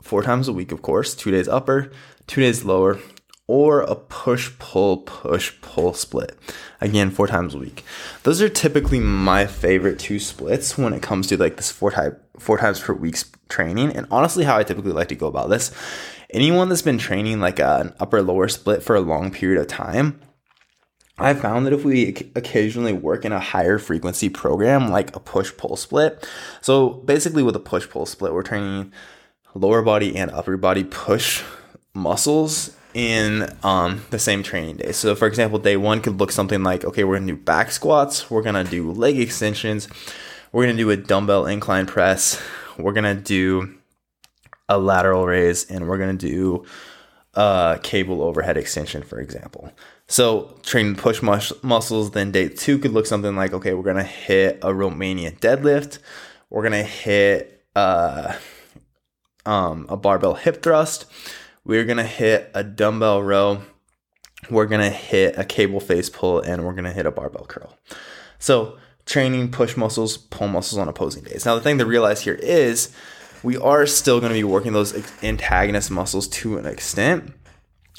4 0.03 0.23
times 0.23 0.49
a 0.49 0.53
week 0.53 0.71
of 0.71 0.83
course, 0.83 1.15
2 1.15 1.31
days 1.31 1.49
upper, 1.49 1.91
2 2.27 2.43
days 2.43 2.63
lower, 2.63 2.99
or 3.49 3.83
a 3.83 3.95
push 3.95 4.51
pull 4.59 4.99
push 4.99 5.53
pull 5.61 5.95
split. 5.95 6.37
Again, 6.81 7.11
four 7.11 7.27
times 7.27 7.55
a 7.55 7.59
week. 7.59 7.85
Those 8.25 8.43
are 8.43 8.49
typically 8.49 9.01
my 9.01 9.47
favorite 9.47 9.99
two 9.99 10.19
splits 10.19 10.77
when 10.77 10.93
it 10.93 11.03
comes 11.03 11.27
to 11.29 11.37
like 11.37 11.57
this 11.57 11.71
four 11.71 11.91
type 11.91 12.23
four 12.39 12.59
times 12.59 12.81
per 12.81 12.93
week 12.93 13.17
training. 13.49 13.97
And 13.97 14.07
honestly, 14.11 14.45
how 14.45 14.59
I 14.59 14.65
typically 14.65 14.93
like 14.93 15.09
to 15.09 15.15
go 15.15 15.27
about 15.27 15.49
this 15.49 15.73
anyone 16.31 16.69
that's 16.69 16.83
been 16.83 16.99
training 16.99 17.41
like 17.41 17.61
uh, 17.61 17.79
an 17.81 17.95
upper 18.01 18.23
lower 18.23 18.49
split 18.49 18.83
for 18.83 18.97
a 18.97 19.01
long 19.01 19.31
period 19.31 19.61
of 19.61 19.67
time, 19.67 20.21
I 21.19 21.35
found 21.35 21.67
that 21.67 21.73
if 21.73 21.85
we 21.85 22.09
occasionally 22.35 22.93
work 22.93 23.25
in 23.25 23.33
a 23.33 23.41
higher 23.41 23.79
frequency 23.79 24.29
program 24.29 24.91
like 24.91 25.15
a 25.17 25.21
push 25.21 25.57
pull 25.57 25.77
split, 25.77 26.29
so 26.61 26.91
basically 26.91 27.43
with 27.43 27.57
a 27.57 27.61
push 27.61 27.89
pull 27.89 28.07
split, 28.07 28.35
we're 28.35 28.43
training 28.43 28.93
lower 29.55 29.81
body 29.81 30.17
and 30.17 30.31
upper 30.31 30.57
body 30.59 30.85
push 30.85 31.43
muscles 31.95 32.77
in 32.97 33.55
um, 33.63 34.03
the 34.09 34.19
same 34.19 34.43
training 34.43 34.79
day. 34.79 34.91
So, 34.91 35.15
for 35.15 35.29
example, 35.29 35.59
day 35.59 35.77
one 35.77 36.01
could 36.01 36.19
look 36.19 36.33
something 36.33 36.63
like 36.63 36.83
okay, 36.83 37.05
we're 37.05 37.19
gonna 37.19 37.31
do 37.31 37.37
back 37.37 37.71
squats, 37.71 38.31
we're 38.31 38.41
gonna 38.41 38.65
do 38.65 38.91
leg 38.91 39.21
extensions, 39.21 39.87
we're 40.51 40.65
gonna 40.65 40.79
do 40.79 40.91
a 40.91 40.97
dumbbell 40.97 41.45
incline 41.45 41.85
press, 41.85 42.41
we're 42.79 42.95
gonna 42.95 43.15
do 43.15 43.75
a 44.67 44.79
lateral 44.79 45.27
raise, 45.27 45.71
and 45.71 45.87
we're 45.87 45.99
gonna 45.99 46.15
do 46.15 46.65
a 47.35 47.79
cable 47.83 48.23
overhead 48.23 48.57
extension, 48.57 49.03
for 49.03 49.21
example. 49.21 49.71
So, 50.09 50.59
training 50.63 50.97
push 50.97 51.21
mus- 51.21 51.53
muscles, 51.63 52.13
then 52.13 52.31
day 52.31 52.49
two 52.49 52.79
could 52.79 52.93
look 52.93 53.05
something 53.05 53.37
like 53.37 53.53
okay, 53.53 53.75
we're 53.75 53.83
gonna 53.83 54.05
hit 54.05 54.61
a 54.63 54.69
Romanian 54.69 55.39
deadlift, 55.39 55.99
we're 56.49 56.63
gonna 56.63 56.83
hit 56.83 57.63
uh, 57.77 58.33
um, 59.45 59.85
a 59.91 59.99
barbell 59.99 60.33
hip 60.33 60.63
thrust, 60.63 61.05
we're 61.67 61.85
gonna 61.85 62.05
hit 62.05 62.51
a 62.55 62.65
dumbbell 62.65 63.23
row, 63.23 63.63
we're 64.51 64.67
gonna 64.67 64.91
hit 64.91 65.37
a 65.37 65.45
cable 65.45 65.81
face 65.81 66.09
pull, 66.09 66.41
and 66.41 66.65
we're 66.65 66.75
gonna 66.75 66.93
hit 66.93 67.07
a 67.07 67.11
barbell 67.11 67.45
curl. 67.47 67.77
So, 68.39 68.79
training 69.05 69.51
push 69.51 69.77
muscles, 69.77 70.17
pull 70.17 70.49
muscles 70.49 70.79
on 70.79 70.89
opposing 70.89 71.25
days. 71.25 71.45
Now, 71.45 71.55
the 71.55 71.61
thing 71.61 71.79
to 71.79 71.87
realize 71.87 72.23
here 72.23 72.35
is 72.35 72.95
we 73.43 73.57
are 73.57 73.87
still 73.87 74.21
going 74.21 74.31
to 74.31 74.39
be 74.39 74.45
working 74.45 74.73
those 74.73 74.95
antagonist 75.23 75.91
muscles 75.91 76.27
to 76.29 76.59
an 76.59 76.67
extent 76.67 77.33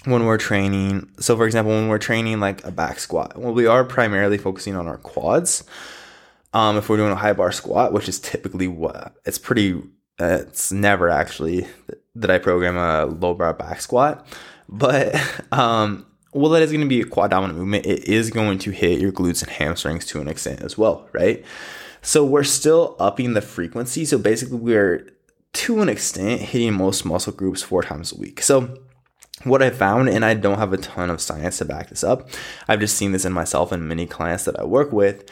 when 0.04 0.26
we're 0.26 0.38
training. 0.38 1.10
So, 1.20 1.36
for 1.38 1.46
example, 1.46 1.74
when 1.74 1.88
we're 1.88 1.98
training 1.98 2.40
like 2.40 2.64
a 2.66 2.72
back 2.72 3.00
squat, 3.00 3.38
well, 3.38 3.54
we 3.54 3.66
are 3.66 3.84
primarily 3.84 4.38
focusing 4.38 4.76
on 4.76 4.88
our 4.88 4.98
quads. 4.98 5.64
Um, 6.54 6.78
if 6.78 6.90
we're 6.90 6.98
doing 6.98 7.12
a 7.12 7.16
high 7.16 7.34
bar 7.34 7.52
squat, 7.52 7.94
which 7.94 8.10
is 8.10 8.20
typically 8.20 8.68
what 8.68 9.16
it's 9.26 9.38
pretty, 9.38 9.82
it's 10.20 10.72
never 10.72 11.10
actually 11.10 11.68
that 12.16 12.32
I 12.32 12.40
program 12.40 12.78
a 12.78 13.06
low 13.06 13.34
bar 13.34 13.54
back 13.54 13.82
squat, 13.82 14.28
but 14.68 15.16
um, 15.52 16.06
well, 16.34 16.52
that 16.52 16.62
is 16.62 16.72
going 16.72 16.82
to 16.82 16.88
be 16.88 17.02
a 17.02 17.06
quad 17.06 17.32
dominant 17.32 17.60
movement. 17.60 17.86
It 17.86 18.06
is 18.06 18.30
going 18.30 18.60
to 18.60 18.72
hit 18.72 19.00
your 19.00 19.12
glutes 19.12 19.42
and 19.42 19.52
hamstrings 19.52 20.06
to 20.08 20.22
an 20.22 20.28
extent 20.28 20.62
as 20.62 20.78
well, 20.78 21.08
right? 21.14 21.44
So 22.02 22.26
we're 22.26 22.44
still 22.44 22.96
upping 23.00 23.34
the 23.34 23.42
frequency. 23.42 24.06
So 24.06 24.18
basically, 24.18 24.58
we're 24.58 25.10
to 25.54 25.82
an 25.82 25.90
extent 25.90 26.42
hitting 26.42 26.74
most 26.74 27.06
muscle 27.06 27.34
groups 27.34 27.64
four 27.64 27.84
times 27.84 28.12
a 28.12 28.18
week. 28.18 28.42
So 28.42 28.78
what 29.44 29.62
I 29.62 29.70
found, 29.70 30.10
and 30.10 30.24
I 30.24 30.34
don't 30.34 30.58
have 30.58 30.74
a 30.74 30.78
ton 30.78 31.10
of 31.10 31.22
science 31.22 31.58
to 31.58 31.66
back 31.66 31.90
this 31.90 32.04
up, 32.04 32.30
I've 32.68 32.80
just 32.80 32.98
seen 32.98 33.12
this 33.12 33.26
in 33.26 33.34
myself 33.34 33.72
and 33.72 33.88
many 33.88 34.06
clients 34.06 34.46
that 34.46 34.60
I 34.60 34.66
work 34.66 34.92
with. 34.92 35.30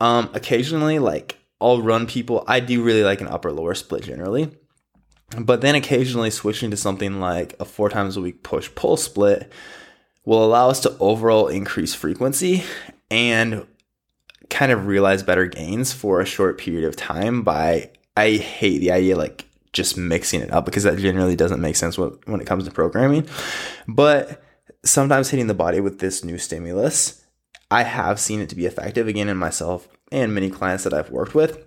Um, 0.00 0.30
occasionally, 0.34 0.98
like 0.98 1.38
I'll 1.62 1.82
run 1.82 2.06
people, 2.06 2.44
I 2.46 2.60
do 2.60 2.82
really 2.82 3.04
like 3.04 3.20
an 3.20 3.28
upper 3.28 3.52
lower 3.52 3.74
split 3.74 4.02
generally, 4.02 4.50
but 5.38 5.60
then 5.60 5.74
occasionally 5.74 6.30
switching 6.30 6.70
to 6.72 6.76
something 6.76 7.20
like 7.20 7.54
a 7.60 7.64
four 7.64 7.88
times 7.88 8.16
a 8.16 8.20
week 8.20 8.42
push 8.42 8.68
pull 8.74 8.96
split 8.96 9.50
will 10.24 10.44
allow 10.44 10.68
us 10.68 10.80
to 10.80 10.96
overall 10.98 11.48
increase 11.48 11.94
frequency 11.94 12.64
and 13.10 13.66
kind 14.50 14.72
of 14.72 14.86
realize 14.86 15.22
better 15.22 15.46
gains 15.46 15.92
for 15.92 16.20
a 16.20 16.26
short 16.26 16.58
period 16.58 16.84
of 16.84 16.96
time 16.96 17.42
by 17.42 17.90
I 18.16 18.32
hate 18.32 18.78
the 18.78 18.92
idea 18.92 19.16
like 19.16 19.46
just 19.72 19.96
mixing 19.96 20.42
it 20.42 20.52
up 20.52 20.66
because 20.66 20.82
that 20.82 20.98
generally 20.98 21.36
doesn't 21.36 21.60
make 21.60 21.76
sense 21.76 21.96
when 21.96 22.40
it 22.40 22.46
comes 22.46 22.64
to 22.64 22.70
programming. 22.70 23.26
But 23.88 24.42
sometimes 24.84 25.30
hitting 25.30 25.46
the 25.46 25.54
body 25.54 25.80
with 25.80 25.98
this 25.98 26.22
new 26.22 26.36
stimulus, 26.36 27.24
I 27.70 27.84
have 27.84 28.20
seen 28.20 28.40
it 28.40 28.50
to 28.50 28.56
be 28.56 28.66
effective 28.66 29.08
again 29.08 29.28
in 29.28 29.38
myself 29.38 29.88
and 30.12 30.34
many 30.34 30.50
clients 30.50 30.84
that 30.84 30.94
I've 30.94 31.10
worked 31.10 31.34
with. 31.34 31.66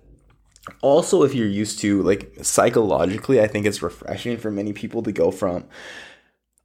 Also, 0.81 1.23
if 1.23 1.35
you're 1.35 1.47
used 1.47 1.79
to 1.79 2.01
like 2.01 2.33
psychologically, 2.41 3.41
I 3.41 3.47
think 3.47 3.65
it's 3.65 3.81
refreshing 3.81 4.37
for 4.37 4.49
many 4.49 4.73
people 4.73 5.03
to 5.03 5.11
go 5.11 5.31
from 5.31 5.65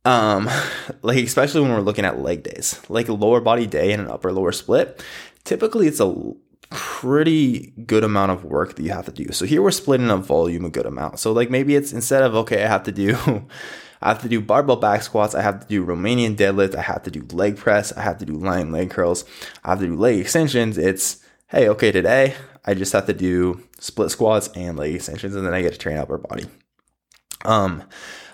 um 0.07 0.49
like 1.03 1.19
especially 1.19 1.61
when 1.61 1.71
we're 1.71 1.81
looking 1.81 2.07
at 2.07 2.19
leg 2.19 2.43
days 2.43 2.81
like 2.89 3.09
a 3.09 3.13
lower 3.13 3.39
body 3.39 3.67
day 3.67 3.93
and 3.93 4.01
an 4.01 4.09
upper 4.09 4.33
lower 4.33 4.51
split 4.51 5.05
typically 5.45 5.87
it's 5.87 6.01
a 6.01 6.33
pretty 6.71 7.73
good 7.85 8.05
amount 8.05 8.31
of 8.31 8.45
work 8.45 8.77
that 8.77 8.83
you 8.83 8.93
have 8.93 9.07
to 9.07 9.13
do. 9.13 9.33
So 9.33 9.45
here 9.45 9.61
we're 9.61 9.73
splitting 9.73 10.09
a 10.09 10.17
volume 10.17 10.65
a 10.65 10.71
good 10.71 10.87
amount. 10.87 11.19
So 11.19 11.33
like 11.33 11.51
maybe 11.51 11.75
it's 11.75 11.93
instead 11.93 12.23
of 12.23 12.35
okay, 12.35 12.65
I 12.65 12.69
have 12.69 12.85
to 12.85 12.93
do 12.93 13.17
I 14.03 14.09
have 14.09 14.23
to 14.23 14.29
do 14.29 14.41
barbell 14.41 14.77
back 14.77 15.03
squats, 15.03 15.35
I 15.35 15.43
have 15.43 15.61
to 15.61 15.67
do 15.67 15.85
Romanian 15.85 16.35
deadlift, 16.35 16.75
I 16.75 16.81
have 16.83 17.03
to 17.03 17.11
do 17.11 17.27
leg 17.37 17.59
press, 17.59 17.93
I 17.93 18.03
have 18.03 18.17
to 18.19 18.25
do 18.25 18.33
lying 18.33 18.73
leg 18.73 18.91
curls, 18.91 19.25
I 19.63 19.71
have 19.71 19.81
to 19.81 19.87
do 19.87 19.97
leg 19.97 20.19
extensions. 20.21 20.79
It's 20.79 21.20
hey, 21.51 21.69
okay, 21.69 21.91
today 21.91 22.37
I 22.65 22.75
just 22.75 22.93
have 22.93 23.07
to 23.07 23.13
do 23.13 23.61
split 23.81 24.13
squats 24.13 24.49
and 24.55 24.79
leg 24.79 24.95
extensions 24.95 25.35
and 25.35 25.45
then 25.45 25.53
I 25.53 25.63
get 25.63 25.73
to 25.73 25.79
train 25.79 25.97
upper 25.97 26.17
body. 26.17 26.45
Um 27.45 27.83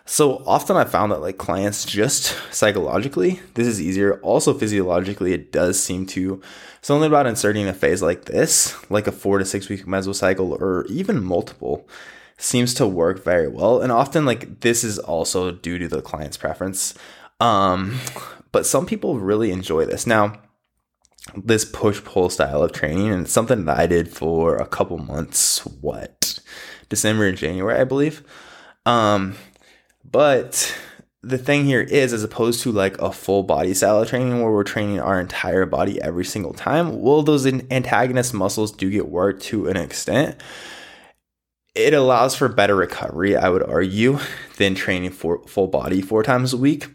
so 0.04 0.44
often 0.46 0.76
I 0.76 0.84
found 0.84 1.10
that 1.12 1.22
like 1.22 1.38
clients 1.38 1.86
just 1.86 2.36
psychologically, 2.52 3.40
this 3.54 3.66
is 3.66 3.80
easier. 3.80 4.20
Also 4.20 4.52
physiologically, 4.52 5.32
it 5.32 5.50
does 5.50 5.82
seem 5.82 6.04
to 6.08 6.42
something 6.82 7.06
about 7.06 7.26
inserting 7.26 7.66
a 7.66 7.72
phase 7.72 8.02
like 8.02 8.26
this, 8.26 8.76
like 8.90 9.06
a 9.06 9.12
four 9.12 9.38
to 9.38 9.46
six 9.46 9.70
week 9.70 9.86
mesocycle 9.86 10.50
or 10.60 10.84
even 10.90 11.24
multiple, 11.24 11.88
seems 12.36 12.74
to 12.74 12.86
work 12.86 13.24
very 13.24 13.48
well. 13.48 13.80
And 13.80 13.90
often 13.90 14.26
like 14.26 14.60
this 14.60 14.84
is 14.84 14.98
also 14.98 15.50
due 15.50 15.78
to 15.78 15.88
the 15.88 16.02
client's 16.02 16.36
preference. 16.36 16.94
Um, 17.40 17.98
but 18.52 18.66
some 18.66 18.84
people 18.84 19.18
really 19.18 19.50
enjoy 19.50 19.86
this. 19.86 20.06
Now, 20.06 20.40
this 21.34 21.64
push 21.64 22.02
pull 22.04 22.30
style 22.30 22.62
of 22.62 22.72
training, 22.72 23.12
and 23.12 23.28
something 23.28 23.64
that 23.64 23.78
I 23.78 23.86
did 23.86 24.08
for 24.08 24.56
a 24.56 24.66
couple 24.66 24.98
months, 24.98 25.64
what? 25.66 26.38
December 26.88 27.26
and 27.26 27.36
January, 27.36 27.80
I 27.80 27.84
believe. 27.84 28.22
Um, 28.84 29.34
but 30.04 30.76
the 31.22 31.38
thing 31.38 31.64
here 31.64 31.80
is, 31.80 32.12
as 32.12 32.22
opposed 32.22 32.62
to 32.62 32.70
like 32.70 32.96
a 32.98 33.10
full 33.10 33.42
body 33.42 33.74
style 33.74 34.00
of 34.00 34.08
training 34.08 34.40
where 34.40 34.52
we're 34.52 34.62
training 34.62 35.00
our 35.00 35.20
entire 35.20 35.66
body 35.66 36.00
every 36.00 36.24
single 36.24 36.54
time, 36.54 37.00
well, 37.00 37.22
those 37.22 37.46
antagonist 37.46 38.32
muscles 38.32 38.70
do 38.70 38.88
get 38.90 39.08
worked 39.08 39.42
to 39.44 39.68
an 39.68 39.76
extent. 39.76 40.40
It 41.74 41.92
allows 41.92 42.36
for 42.36 42.48
better 42.48 42.76
recovery, 42.76 43.36
I 43.36 43.48
would 43.48 43.62
argue, 43.62 44.18
than 44.56 44.74
training 44.74 45.10
for 45.10 45.46
full 45.46 45.66
body 45.66 46.00
four 46.00 46.22
times 46.22 46.52
a 46.52 46.56
week. 46.56 46.86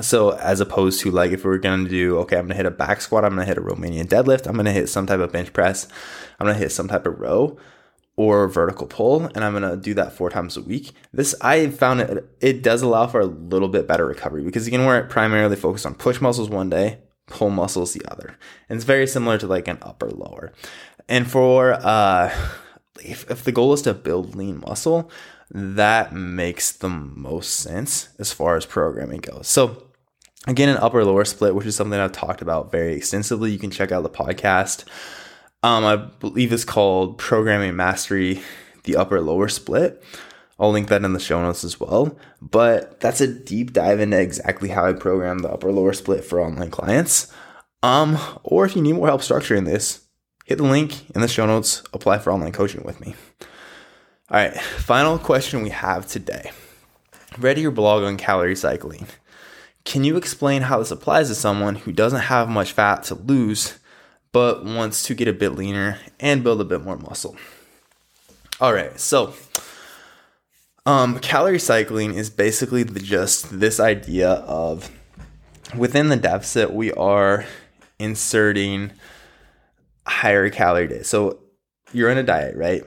So, 0.00 0.30
as 0.30 0.60
opposed 0.60 1.00
to 1.00 1.10
like 1.10 1.30
if 1.30 1.44
we 1.44 1.50
are 1.52 1.58
gonna 1.58 1.88
do, 1.88 2.18
okay, 2.18 2.36
I'm 2.36 2.46
gonna 2.46 2.54
hit 2.54 2.66
a 2.66 2.70
back 2.70 3.00
squat, 3.00 3.24
I'm 3.24 3.30
gonna 3.30 3.44
hit 3.44 3.58
a 3.58 3.62
Romanian 3.62 4.06
deadlift, 4.06 4.46
I'm 4.46 4.56
gonna 4.56 4.72
hit 4.72 4.88
some 4.88 5.06
type 5.06 5.20
of 5.20 5.32
bench 5.32 5.52
press, 5.52 5.88
I'm 6.38 6.46
gonna 6.46 6.58
hit 6.58 6.72
some 6.72 6.88
type 6.88 7.06
of 7.06 7.18
row 7.18 7.56
or 8.16 8.48
vertical 8.48 8.86
pull 8.86 9.26
and 9.34 9.44
I'm 9.44 9.60
to 9.60 9.76
do 9.76 9.94
that 9.94 10.12
four 10.12 10.30
times 10.30 10.56
a 10.56 10.62
week. 10.62 10.92
This 11.12 11.34
I 11.40 11.68
found 11.68 12.00
it 12.00 12.28
it 12.40 12.62
does 12.62 12.82
allow 12.82 13.06
for 13.06 13.20
a 13.20 13.26
little 13.26 13.68
bit 13.68 13.86
better 13.86 14.06
recovery 14.06 14.42
because 14.42 14.66
again 14.66 14.86
we're 14.86 15.04
primarily 15.04 15.56
focused 15.56 15.86
on 15.86 15.94
push 15.94 16.20
muscles 16.20 16.48
one 16.48 16.70
day, 16.70 16.98
pull 17.26 17.50
muscles 17.50 17.92
the 17.92 18.04
other. 18.10 18.38
And 18.68 18.76
it's 18.76 18.84
very 18.84 19.06
similar 19.06 19.38
to 19.38 19.46
like 19.46 19.68
an 19.68 19.78
upper 19.82 20.10
lower. 20.10 20.52
And 21.08 21.30
for 21.30 21.74
uh 21.74 22.34
if, 23.04 23.30
if 23.30 23.44
the 23.44 23.52
goal 23.52 23.74
is 23.74 23.82
to 23.82 23.92
build 23.92 24.34
lean 24.34 24.62
muscle, 24.66 25.10
that 25.50 26.12
makes 26.12 26.72
the 26.72 26.88
most 26.88 27.56
sense 27.56 28.08
as 28.18 28.32
far 28.32 28.56
as 28.56 28.66
programming 28.66 29.20
goes. 29.20 29.48
So 29.48 29.84
again 30.46 30.68
an 30.68 30.78
upper 30.78 31.04
lower 31.04 31.24
split, 31.24 31.54
which 31.54 31.66
is 31.66 31.76
something 31.76 31.98
I've 31.98 32.12
talked 32.12 32.42
about 32.42 32.72
very 32.72 32.94
extensively. 32.94 33.52
You 33.52 33.58
can 33.58 33.70
check 33.70 33.92
out 33.92 34.02
the 34.02 34.10
podcast 34.10 34.84
um, 35.66 35.84
I 35.84 35.96
believe 35.96 36.52
it's 36.52 36.64
called 36.64 37.18
Programming 37.18 37.74
Mastery, 37.74 38.40
the 38.84 38.94
upper 38.94 39.20
lower 39.20 39.48
split. 39.48 40.02
I'll 40.60 40.70
link 40.70 40.88
that 40.88 41.04
in 41.04 41.12
the 41.12 41.18
show 41.18 41.42
notes 41.42 41.64
as 41.64 41.80
well. 41.80 42.16
But 42.40 43.00
that's 43.00 43.20
a 43.20 43.26
deep 43.26 43.72
dive 43.72 43.98
into 43.98 44.20
exactly 44.20 44.68
how 44.68 44.86
I 44.86 44.92
program 44.92 45.40
the 45.40 45.50
upper 45.50 45.72
lower 45.72 45.92
split 45.92 46.24
for 46.24 46.40
online 46.40 46.70
clients. 46.70 47.32
Um, 47.82 48.16
or 48.44 48.64
if 48.64 48.76
you 48.76 48.82
need 48.82 48.94
more 48.94 49.08
help 49.08 49.22
structuring 49.22 49.64
this, 49.64 50.06
hit 50.44 50.58
the 50.58 50.64
link 50.64 51.10
in 51.10 51.20
the 51.20 51.26
show 51.26 51.46
notes, 51.46 51.82
apply 51.92 52.18
for 52.18 52.32
online 52.32 52.52
coaching 52.52 52.84
with 52.84 53.00
me. 53.00 53.16
All 54.28 54.38
right, 54.38 54.56
final 54.56 55.18
question 55.18 55.62
we 55.62 55.70
have 55.70 56.06
today. 56.06 56.50
Read 57.38 57.58
your 57.58 57.70
blog 57.70 58.02
on 58.02 58.16
calorie 58.16 58.56
cycling. 58.56 59.06
Can 59.84 60.02
you 60.02 60.16
explain 60.16 60.62
how 60.62 60.78
this 60.80 60.90
applies 60.90 61.28
to 61.28 61.34
someone 61.34 61.76
who 61.76 61.92
doesn't 61.92 62.22
have 62.22 62.48
much 62.48 62.72
fat 62.72 63.04
to 63.04 63.14
lose 63.14 63.78
but 64.36 64.66
wants 64.66 65.02
to 65.04 65.14
get 65.14 65.26
a 65.26 65.32
bit 65.32 65.54
leaner 65.54 65.98
and 66.20 66.44
build 66.44 66.60
a 66.60 66.64
bit 66.64 66.84
more 66.84 66.98
muscle. 66.98 67.34
All 68.60 68.74
right, 68.74 69.00
so 69.00 69.32
um, 70.84 71.20
calorie 71.20 71.58
cycling 71.58 72.12
is 72.12 72.28
basically 72.28 72.82
the, 72.82 73.00
just 73.00 73.58
this 73.58 73.80
idea 73.80 74.28
of 74.28 74.90
within 75.74 76.10
the 76.10 76.16
deficit, 76.16 76.70
we 76.70 76.92
are 76.92 77.46
inserting 77.98 78.90
higher 80.06 80.50
calorie 80.50 80.88
days. 80.88 81.08
So 81.08 81.38
you're 81.94 82.10
in 82.10 82.18
a 82.18 82.22
diet, 82.22 82.56
right? 82.56 82.84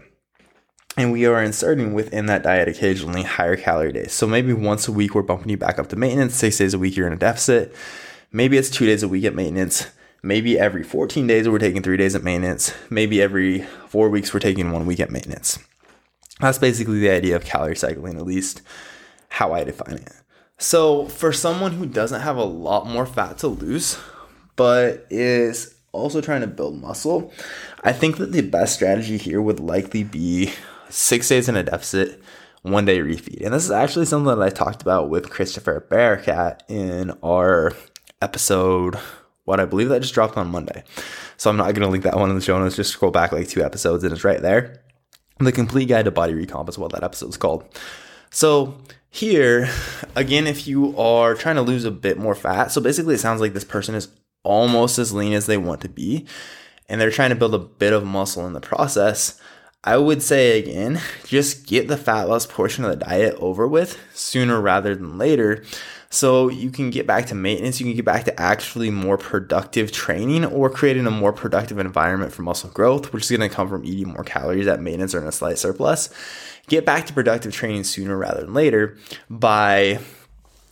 And 0.99 1.13
we 1.13 1.25
are 1.25 1.41
inserting 1.41 1.93
within 1.93 2.25
that 2.25 2.43
diet 2.43 2.67
occasionally 2.67 3.23
higher 3.23 3.55
calorie 3.55 3.93
days. 3.93 4.11
So 4.11 4.27
maybe 4.27 4.51
once 4.51 4.85
a 4.89 4.91
week, 4.91 5.15
we're 5.15 5.21
bumping 5.21 5.47
you 5.47 5.55
back 5.55 5.79
up 5.79 5.87
to 5.87 5.95
maintenance. 5.95 6.35
Six 6.35 6.57
days 6.57 6.73
a 6.73 6.77
week, 6.77 6.97
you're 6.97 7.07
in 7.07 7.13
a 7.13 7.15
deficit. 7.15 7.73
Maybe 8.33 8.57
it's 8.57 8.69
two 8.69 8.85
days 8.85 9.01
a 9.01 9.07
week 9.07 9.23
at 9.23 9.33
maintenance. 9.33 9.87
Maybe 10.21 10.59
every 10.59 10.83
14 10.83 11.25
days, 11.25 11.47
we're 11.47 11.57
taking 11.57 11.81
three 11.81 11.95
days 11.95 12.15
at 12.15 12.23
maintenance. 12.25 12.73
Maybe 12.89 13.21
every 13.21 13.61
four 13.87 14.09
weeks, 14.09 14.33
we're 14.33 14.41
taking 14.41 14.73
one 14.73 14.85
week 14.85 14.99
at 14.99 15.09
maintenance. 15.09 15.57
That's 16.41 16.57
basically 16.57 16.99
the 16.99 17.11
idea 17.11 17.37
of 17.37 17.45
calorie 17.45 17.77
cycling, 17.77 18.17
at 18.17 18.25
least 18.25 18.61
how 19.29 19.53
I 19.53 19.63
define 19.63 19.99
it. 19.99 20.11
So, 20.57 21.05
for 21.05 21.31
someone 21.31 21.71
who 21.71 21.85
doesn't 21.85 22.19
have 22.19 22.35
a 22.35 22.43
lot 22.43 22.87
more 22.87 23.05
fat 23.05 23.37
to 23.37 23.47
lose, 23.47 23.97
but 24.57 25.07
is 25.09 25.75
also 25.93 26.19
trying 26.19 26.41
to 26.41 26.47
build 26.47 26.81
muscle, 26.81 27.31
I 27.85 27.93
think 27.93 28.17
that 28.17 28.33
the 28.33 28.41
best 28.41 28.75
strategy 28.75 29.15
here 29.15 29.41
would 29.41 29.61
likely 29.61 30.03
be 30.03 30.51
six 30.89 31.27
days 31.29 31.47
in 31.47 31.55
a 31.55 31.63
deficit, 31.63 32.21
one 32.61 32.85
day 32.85 32.99
refeed. 32.99 33.45
And 33.45 33.53
this 33.53 33.65
is 33.65 33.71
actually 33.71 34.05
something 34.05 34.37
that 34.37 34.43
I 34.43 34.49
talked 34.49 34.81
about 34.81 35.09
with 35.09 35.29
Christopher 35.29 35.85
Barakat 35.89 36.61
in 36.67 37.11
our 37.23 37.73
episode, 38.21 38.95
what 39.45 39.59
I 39.59 39.65
believe 39.65 39.89
that 39.89 40.01
just 40.01 40.13
dropped 40.13 40.37
on 40.37 40.51
Monday. 40.51 40.83
So 41.37 41.49
I'm 41.49 41.57
not 41.57 41.73
going 41.73 41.81
to 41.81 41.87
link 41.87 42.03
that 42.03 42.17
one 42.17 42.29
in 42.29 42.35
the 42.35 42.41
show 42.41 42.59
notes. 42.59 42.75
Just 42.75 42.91
scroll 42.91 43.11
back 43.11 43.31
like 43.31 43.47
two 43.47 43.63
episodes 43.63 44.03
and 44.03 44.11
it's 44.11 44.23
right 44.23 44.41
there. 44.41 44.81
The 45.39 45.51
Complete 45.53 45.87
Guide 45.87 46.05
to 46.05 46.11
Body 46.11 46.33
Recomp 46.33 46.67
is 46.67 46.77
what 46.77 46.91
that 46.91 47.03
episode 47.03 47.29
is 47.29 47.37
called. 47.37 47.63
So 48.29 48.77
here, 49.09 49.69
again, 50.15 50.47
if 50.47 50.67
you 50.67 50.97
are 50.97 51.33
trying 51.33 51.55
to 51.55 51.61
lose 51.61 51.85
a 51.85 51.91
bit 51.91 52.17
more 52.17 52.35
fat, 52.35 52.71
so 52.71 52.81
basically 52.81 53.15
it 53.15 53.19
sounds 53.19 53.39
like 53.39 53.53
this 53.53 53.63
person 53.63 53.95
is 53.95 54.09
almost 54.43 54.99
as 54.99 55.13
lean 55.13 55.33
as 55.33 55.45
they 55.45 55.57
want 55.57 55.81
to 55.81 55.89
be, 55.89 56.25
and 56.89 56.99
they're 56.99 57.09
trying 57.09 57.29
to 57.29 57.35
build 57.35 57.55
a 57.55 57.59
bit 57.59 57.93
of 57.93 58.05
muscle 58.05 58.45
in 58.45 58.53
the 58.53 58.59
process. 58.59 59.39
I 59.83 59.97
would 59.97 60.21
say 60.21 60.59
again, 60.59 60.99
just 61.25 61.67
get 61.67 61.87
the 61.87 61.97
fat 61.97 62.23
loss 62.23 62.45
portion 62.45 62.83
of 62.83 62.91
the 62.91 63.05
diet 63.05 63.35
over 63.39 63.67
with 63.67 63.97
sooner 64.13 64.59
rather 64.59 64.95
than 64.95 65.17
later. 65.17 65.63
So 66.11 66.49
you 66.49 66.71
can 66.71 66.89
get 66.89 67.05
back 67.05 67.27
to 67.27 67.35
maintenance, 67.35 67.79
you 67.79 67.85
can 67.85 67.95
get 67.95 68.05
back 68.05 68.23
to 68.25 68.41
actually 68.41 68.89
more 68.89 69.17
productive 69.17 69.91
training 69.91 70.43
or 70.43 70.69
creating 70.69 71.05
a 71.05 71.11
more 71.11 71.31
productive 71.31 71.77
environment 71.77 72.33
for 72.33 72.41
muscle 72.41 72.71
growth, 72.71 73.13
which 73.13 73.23
is 73.23 73.37
going 73.37 73.47
to 73.47 73.55
come 73.55 73.69
from 73.69 73.85
eating 73.85 74.13
more 74.13 74.23
calories 74.23 74.65
at 74.65 74.81
maintenance 74.81 75.13
or 75.13 75.21
in 75.21 75.27
a 75.27 75.31
slight 75.31 75.59
surplus. 75.59 76.09
Get 76.67 76.83
back 76.83 77.05
to 77.05 77.13
productive 77.13 77.53
training 77.53 77.83
sooner 77.83 78.17
rather 78.17 78.41
than 78.41 78.55
later 78.55 78.97
by 79.29 79.99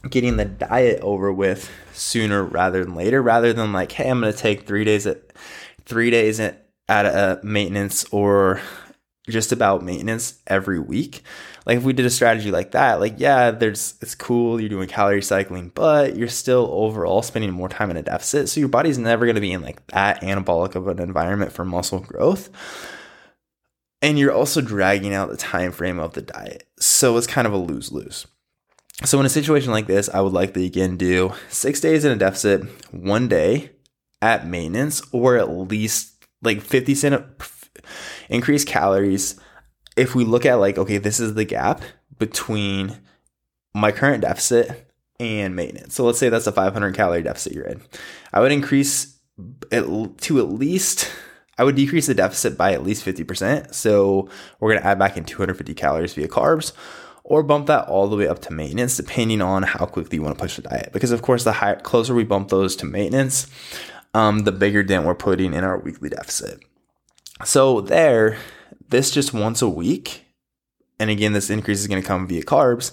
getting 0.10 0.38
the 0.38 0.46
diet 0.46 1.00
over 1.02 1.32
with 1.32 1.70
sooner 1.94 2.44
rather 2.44 2.84
than 2.84 2.96
later, 2.96 3.22
rather 3.22 3.54
than 3.54 3.72
like, 3.72 3.92
hey, 3.92 4.10
I'm 4.10 4.22
going 4.22 4.34
to 4.34 4.38
take 4.38 4.66
three 4.66 4.84
days 4.84 5.06
at 5.06 5.34
three 5.86 6.10
days 6.10 6.40
at, 6.40 6.68
at 6.90 7.06
a 7.06 7.40
maintenance 7.44 8.06
or 8.12 8.60
just 9.30 9.52
about 9.52 9.84
maintenance 9.84 10.40
every 10.48 10.80
week. 10.80 11.22
Like 11.66 11.78
if 11.78 11.84
we 11.84 11.94
did 11.94 12.06
a 12.06 12.10
strategy 12.10 12.52
like 12.52 12.72
that, 12.72 13.00
like 13.00 13.16
yeah, 13.18 13.52
there's 13.52 13.96
it's 14.02 14.16
cool, 14.16 14.60
you're 14.60 14.70
doing 14.70 14.88
calorie 14.88 15.22
cycling, 15.22 15.72
but 15.76 16.16
you're 16.16 16.28
still 16.28 16.70
overall 16.72 17.22
spending 17.22 17.52
more 17.52 17.70
time 17.70 17.92
in 17.92 17.98
a 17.98 18.04
deficit. 18.04 18.50
So 18.50 18.60
your 18.60 18.70
body's 18.70 18.98
never 18.98 19.26
going 19.26 19.36
to 19.36 19.42
be 19.42 19.52
in 19.52 19.62
like 19.62 19.86
that 19.88 20.22
anabolic 20.22 20.76
of 20.76 20.88
an 20.88 21.00
environment 21.00 21.52
for 21.52 21.66
muscle 21.66 22.00
growth. 22.00 22.50
And 24.02 24.18
you're 24.18 24.32
also 24.32 24.62
dragging 24.62 25.14
out 25.14 25.30
the 25.30 25.38
time 25.38 25.72
frame 25.72 26.00
of 26.00 26.14
the 26.14 26.22
diet. 26.22 26.68
So 26.80 27.18
it's 27.18 27.26
kind 27.26 27.48
of 27.48 27.54
a 27.54 27.58
lose-lose. 27.58 28.28
So 29.04 29.20
in 29.20 29.26
a 29.26 29.30
situation 29.30 29.72
like 29.72 29.88
this, 29.88 30.08
I 30.08 30.22
would 30.22 30.34
likely 30.34 30.66
again 30.66 30.98
do 30.98 31.34
6 31.50 31.82
days 31.82 32.06
in 32.06 32.12
a 32.12 32.16
deficit, 32.16 32.64
1 32.94 33.28
day 33.28 33.72
at 34.22 34.48
maintenance 34.48 35.02
or 35.12 35.36
at 35.36 35.50
least 35.50 36.26
like 36.42 36.62
50 36.62 36.96
cent 36.96 37.26
increase 38.30 38.66
calories. 38.66 39.40
If 39.96 40.16
we 40.16 40.24
look 40.24 40.46
at 40.46 40.56
like, 40.56 40.78
okay, 40.78 40.98
this 40.98 41.20
is 41.20 41.34
the 41.34 41.46
gap 41.46 41.82
between 42.18 43.00
my 43.74 43.92
current 43.92 44.22
deficit 44.22 44.92
and 45.20 45.56
maintenance. 45.56 45.96
So 45.96 46.06
let's 46.06 46.20
say 46.20 46.30
that's 46.30 46.48
a 46.48 46.52
500 46.52 46.96
calorie 46.96 47.24
deficit 47.24 47.54
you're 47.54 47.66
in. 47.66 47.82
I 48.34 48.40
would 48.40 48.52
increase 48.52 49.18
it 49.72 50.18
to 50.22 50.40
at 50.40 50.50
least, 50.50 51.12
I 51.58 51.64
would 51.64 51.76
decrease 51.76 52.08
the 52.08 52.14
deficit 52.14 52.58
by 52.58 52.74
at 52.74 52.84
least 52.84 53.06
50%. 53.06 53.74
So 53.74 54.30
we're 54.60 54.72
going 54.72 54.82
to 54.82 54.88
add 54.88 55.00
back 55.00 55.18
in 55.18 55.26
250 55.26 55.74
calories 55.74 56.14
via 56.14 56.28
carbs 56.28 56.74
or 57.24 57.44
bump 57.44 57.68
that 57.68 57.88
all 57.88 58.08
the 58.08 58.16
way 58.16 58.28
up 58.28 58.40
to 58.40 58.54
maintenance 58.54 58.98
depending 58.98 59.42
on 59.42 59.64
how 59.64 59.86
quickly 59.86 60.18
you 60.18 60.24
want 60.24 60.38
to 60.38 60.42
push 60.42 60.56
the 60.56 60.62
diet. 60.64 60.92
Because 60.94 61.12
of 61.12 61.22
course, 61.22 61.44
the 61.44 61.54
higher, 61.54 61.76
closer 61.76 62.14
we 62.14 62.24
bump 62.24 62.50
those 62.50 62.76
to 62.78 62.86
maintenance, 62.86 63.48
um, 64.14 64.40
the 64.40 64.52
bigger 64.52 64.84
dent 64.84 65.06
we're 65.06 65.16
putting 65.16 65.54
in 65.54 65.64
our 65.64 65.80
weekly 65.80 66.10
deficit. 66.10 66.64
So 67.46 67.82
there, 67.82 68.38
this 68.90 69.12
just 69.12 69.34
once 69.34 69.62
a 69.62 69.70
week, 69.70 70.26
and 71.00 71.10
again, 71.10 71.34
this 71.34 71.50
increase 71.50 71.80
is 71.80 71.88
going 71.88 72.02
to 72.02 72.08
come 72.08 72.28
via 72.28 72.44
carbs, 72.44 72.92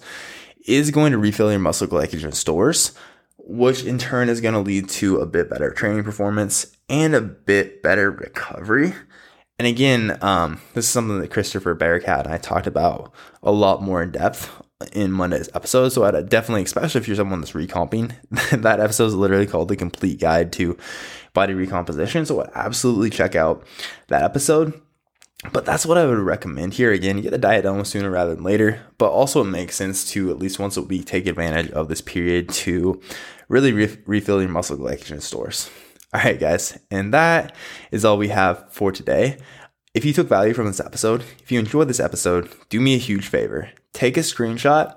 is 0.66 0.90
going 0.90 1.12
to 1.12 1.18
refill 1.18 1.50
your 1.50 1.60
muscle 1.60 1.86
glycogen 1.86 2.34
stores, 2.34 2.92
which 3.38 3.84
in 3.84 3.98
turn 3.98 4.28
is 4.28 4.40
going 4.40 4.54
to 4.54 4.60
lead 4.60 4.88
to 4.88 5.18
a 5.18 5.26
bit 5.26 5.50
better 5.50 5.70
training 5.70 6.04
performance 6.04 6.74
and 6.88 7.14
a 7.14 7.20
bit 7.20 7.82
better 7.82 8.10
recovery. 8.10 8.94
And 9.58 9.68
again, 9.68 10.18
um, 10.20 10.60
this 10.74 10.86
is 10.86 10.90
something 10.90 11.20
that 11.20 11.30
Christopher 11.30 11.74
Barakat 11.74 12.24
and 12.24 12.34
I 12.34 12.38
talked 12.38 12.66
about 12.66 13.12
a 13.42 13.52
lot 13.52 13.82
more 13.82 14.02
in 14.02 14.10
depth 14.10 14.50
in 14.92 15.12
Monday's 15.12 15.48
episode. 15.54 15.90
So 15.90 16.04
I'd 16.04 16.28
definitely, 16.28 16.62
especially 16.62 17.00
if 17.00 17.08
you're 17.08 17.16
someone 17.16 17.40
that's 17.40 17.54
recomping, 17.54 18.12
that 18.52 18.80
episode 18.80 19.06
is 19.06 19.14
literally 19.14 19.46
called 19.46 19.68
The 19.68 19.76
Complete 19.76 20.20
Guide 20.20 20.52
to 20.54 20.76
body 21.32 21.54
recomposition. 21.54 22.26
So 22.26 22.48
absolutely 22.54 23.10
check 23.10 23.34
out 23.34 23.64
that 24.08 24.22
episode. 24.22 24.80
But 25.52 25.66
that's 25.66 25.84
what 25.84 25.98
I 25.98 26.06
would 26.06 26.18
recommend 26.18 26.74
here. 26.74 26.90
Again, 26.90 27.20
get 27.20 27.30
the 27.30 27.38
diet 27.38 27.64
done 27.64 27.84
sooner 27.84 28.10
rather 28.10 28.34
than 28.34 28.44
later. 28.44 28.80
But 28.96 29.10
also, 29.10 29.42
it 29.42 29.50
makes 29.50 29.76
sense 29.76 30.10
to 30.12 30.30
at 30.30 30.38
least 30.38 30.58
once 30.58 30.76
a 30.76 30.82
week 30.82 31.04
take 31.04 31.26
advantage 31.26 31.70
of 31.72 31.88
this 31.88 32.00
period 32.00 32.48
to 32.50 33.00
really 33.48 33.72
re- 33.72 33.98
refill 34.06 34.40
your 34.40 34.50
muscle 34.50 34.78
glycogen 34.78 35.20
stores. 35.20 35.70
All 36.14 36.20
right, 36.20 36.38
guys, 36.38 36.78
and 36.90 37.12
that 37.12 37.54
is 37.90 38.04
all 38.04 38.16
we 38.16 38.28
have 38.28 38.72
for 38.72 38.92
today. 38.92 39.38
If 39.94 40.04
you 40.04 40.12
took 40.12 40.28
value 40.28 40.54
from 40.54 40.66
this 40.66 40.80
episode, 40.80 41.24
if 41.42 41.52
you 41.52 41.58
enjoyed 41.58 41.88
this 41.88 42.00
episode, 42.00 42.48
do 42.68 42.80
me 42.80 42.94
a 42.94 42.98
huge 42.98 43.26
favor. 43.26 43.70
Take 43.94 44.18
a 44.18 44.20
screenshot 44.20 44.94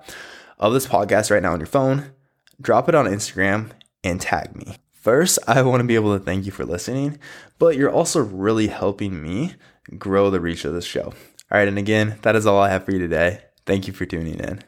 of 0.60 0.73
this 0.73 0.88
podcast 0.88 1.31
right 1.31 1.41
now 1.41 1.53
on 1.53 1.60
your 1.60 1.67
phone, 1.67 2.12
drop 2.60 2.89
it 2.89 2.95
on 2.95 3.05
Instagram, 3.05 3.69
and 4.03 4.19
tag 4.19 4.55
me. 4.55 4.75
First, 4.91 5.39
I 5.47 5.62
want 5.62 5.79
to 5.79 5.88
be 5.88 5.95
able 5.95 6.17
to 6.17 6.23
thank 6.23 6.45
you 6.45 6.51
for 6.51 6.65
listening, 6.65 7.19
but 7.60 7.77
you're 7.77 7.91
also 7.91 8.19
really 8.19 8.67
helping 8.67 9.21
me 9.21 9.53
grow 9.97 10.29
the 10.29 10.41
reach 10.41 10.65
of 10.65 10.73
this 10.73 10.83
show. 10.83 11.13
All 11.49 11.57
right, 11.57 11.67
and 11.67 11.77
again, 11.77 12.17
that 12.23 12.36
is 12.36 12.45
all 12.45 12.60
I 12.60 12.69
have 12.69 12.83
for 12.83 12.91
you 12.91 12.99
today. 12.99 13.43
Thank 13.65 13.88
you 13.88 13.93
for 13.93 14.05
tuning 14.05 14.39
in. 14.39 14.63